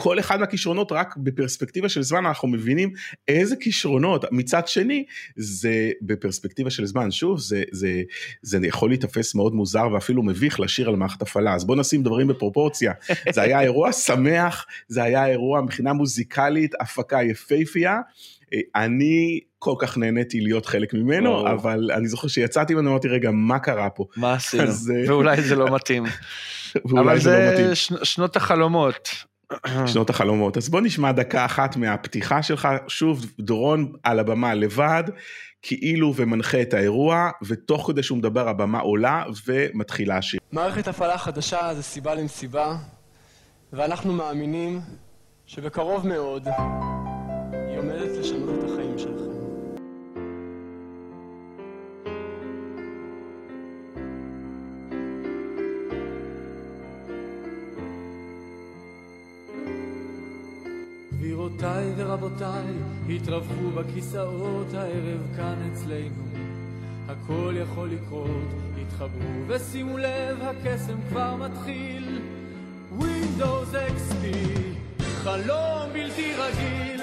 כל 0.00 0.18
אחד 0.18 0.40
מהכישרונות 0.40 0.92
רק 0.92 1.16
בפרספקטיבה 1.16 1.88
של 1.88 2.02
זמן 2.02 2.26
אנחנו 2.26 2.48
מבינים 2.48 2.92
איזה 3.28 3.56
כישרונות. 3.56 4.24
מצד 4.30 4.68
שני, 4.68 5.04
זה 5.36 5.90
בפרספקטיבה 6.02 6.70
של 6.70 6.86
זמן, 6.86 7.10
שוב, 7.10 7.38
זה, 7.38 7.62
זה, 7.72 8.02
זה 8.42 8.58
יכול 8.62 8.90
להיתפס 8.90 9.34
מאוד 9.34 9.54
מוזר 9.54 9.88
ואפילו 9.92 10.22
מביך 10.22 10.60
לשיר 10.60 10.88
על 10.88 10.96
מערכת 10.96 11.22
הפעלה, 11.22 11.54
אז 11.54 11.64
בוא 11.64 11.76
נשים 11.76 12.02
דברים 12.02 12.28
בפרופורציה. 12.28 12.92
זה 13.34 13.42
היה 13.42 13.60
אירוע 13.60 13.92
שמח, 13.92 14.66
זה 14.88 15.02
היה 15.02 15.26
אירוע 15.26 15.60
מבחינה 15.60 15.92
מוזיקלית, 15.92 16.74
הפקה 16.80 17.22
יפייפייה. 17.22 18.00
אני 18.74 19.40
כל 19.58 19.74
כך 19.78 19.98
נהניתי 19.98 20.40
להיות 20.40 20.66
חלק 20.66 20.94
ממנו, 20.94 21.30
או. 21.30 21.50
אבל 21.50 21.90
אני 21.94 22.08
זוכר 22.08 22.28
שיצאתי 22.28 22.74
ממנו, 22.74 22.90
אמרתי, 22.90 23.08
רגע, 23.08 23.30
מה 23.30 23.58
קרה 23.58 23.90
פה? 23.90 24.04
מה 24.16 24.32
עשינו? 24.32 24.62
אז, 24.62 24.92
אה, 24.96 25.04
ואולי 25.08 25.42
זה 25.42 25.56
לא 25.56 25.74
מתאים. 25.74 26.04
אבל 27.00 27.18
זה, 27.18 27.22
זה 27.22 27.38
לא 27.38 27.52
מתאים. 27.52 27.74
ש... 27.74 27.92
שנות 28.02 28.36
החלומות. 28.36 29.27
שנות 29.86 30.10
החלומות. 30.10 30.56
אז 30.56 30.68
בוא 30.68 30.80
נשמע 30.80 31.12
דקה 31.12 31.44
אחת 31.44 31.76
מהפתיחה 31.76 32.42
שלך, 32.42 32.68
שוב, 32.88 33.26
דורון 33.40 33.92
על 34.02 34.18
הבמה 34.18 34.54
לבד, 34.54 35.04
כאילו 35.62 36.12
ומנחה 36.16 36.62
את 36.62 36.74
האירוע, 36.74 37.30
ותוך 37.46 37.86
כדי 37.90 38.02
שהוא 38.02 38.18
מדבר 38.18 38.48
הבמה 38.48 38.78
עולה 38.78 39.24
ומתחילה 39.46 40.16
השיר. 40.16 40.40
מערכת 40.52 40.88
הפעלה 40.88 41.18
חדשה 41.18 41.74
זה 41.74 41.82
סיבה 41.82 42.14
למסיבה, 42.14 42.76
ואנחנו 43.72 44.12
מאמינים 44.12 44.80
שבקרוב 45.46 46.06
מאוד 46.06 46.48
היא 47.52 47.78
עומדת 47.78 48.16
לשנות 48.20 48.58
את 48.58 48.70
החיים 48.70 48.98
שלכם. 48.98 49.47
ורבותיי, 62.28 62.74
התרווחו 63.16 63.70
בכיסאות 63.74 64.74
הערב 64.74 65.20
כאן 65.36 65.70
אצלנו. 65.72 66.22
הכל 67.08 67.54
יכול 67.56 67.88
לקרות, 67.88 68.48
התחברו 68.82 69.46
ושימו 69.46 69.98
לב, 69.98 70.38
הקסם 70.42 70.96
כבר 71.08 71.36
מתחיל. 71.36 72.20
Windows 72.98 73.74
XP, 73.74 74.26
חלום 75.00 75.92
בלתי 75.92 76.32
רגיל. 76.34 77.00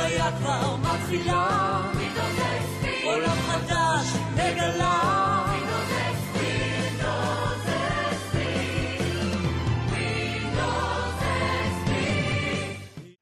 החוויה 0.00 0.32
כבר 0.38 0.76
מתחילה. 0.76 1.82
עולם 3.04 3.36
חדש 3.46 4.06
נגלה. 4.34 5.00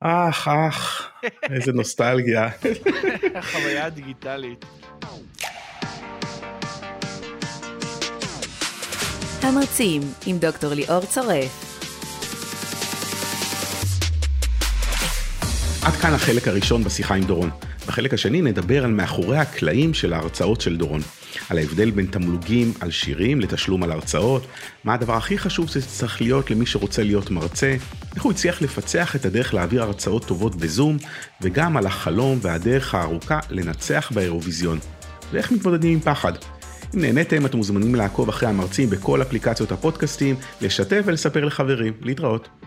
אך, 0.00 0.48
אך, 0.48 1.10
איזה 1.50 1.72
נוסטלגיה. 1.72 2.48
החוויה 3.34 3.86
הדיגיטלית. 3.86 4.64
המרצים 9.42 10.02
עם 10.26 10.38
דוקטור 10.38 10.74
ליאור 10.74 11.04
צורף. 11.06 11.67
עד 15.88 15.94
כאן 15.94 16.14
החלק 16.14 16.48
הראשון 16.48 16.84
בשיחה 16.84 17.14
עם 17.14 17.24
דורון. 17.24 17.50
בחלק 17.86 18.14
השני 18.14 18.42
נדבר 18.42 18.84
על 18.84 18.90
מאחורי 18.90 19.38
הקלעים 19.38 19.94
של 19.94 20.12
ההרצאות 20.12 20.60
של 20.60 20.76
דורון. 20.76 21.00
על 21.50 21.58
ההבדל 21.58 21.90
בין 21.90 22.06
תמלוגים 22.06 22.72
על 22.80 22.90
שירים 22.90 23.40
לתשלום 23.40 23.82
על 23.82 23.92
הרצאות, 23.92 24.46
מה 24.84 24.94
הדבר 24.94 25.16
הכי 25.16 25.38
חשוב 25.38 25.68
שזה 25.68 25.86
צריך 25.86 26.20
להיות 26.20 26.50
למי 26.50 26.66
שרוצה 26.66 27.02
להיות 27.02 27.30
מרצה, 27.30 27.76
איך 28.14 28.22
הוא 28.22 28.32
הצליח 28.32 28.62
לפצח 28.62 29.16
את 29.16 29.26
הדרך 29.26 29.54
להעביר 29.54 29.82
הרצאות 29.82 30.24
טובות 30.24 30.56
בזום, 30.56 30.96
וגם 31.42 31.76
על 31.76 31.86
החלום 31.86 32.38
והדרך 32.42 32.94
הארוכה 32.94 33.40
לנצח 33.50 34.12
באירוויזיון. 34.14 34.78
ואיך 35.32 35.52
מתמודדים 35.52 35.92
עם 35.92 36.00
פחד. 36.00 36.32
אם 36.94 37.00
נהניתם 37.00 37.46
אתם 37.46 37.56
מוזמנים 37.56 37.94
לעקוב 37.94 38.28
אחרי 38.28 38.48
המרצים 38.48 38.90
בכל 38.90 39.22
אפליקציות 39.22 39.72
הפודקאסטים, 39.72 40.36
לשתף 40.60 41.02
ולספר 41.04 41.44
לחברים. 41.44 41.92
להתראות. 42.00 42.57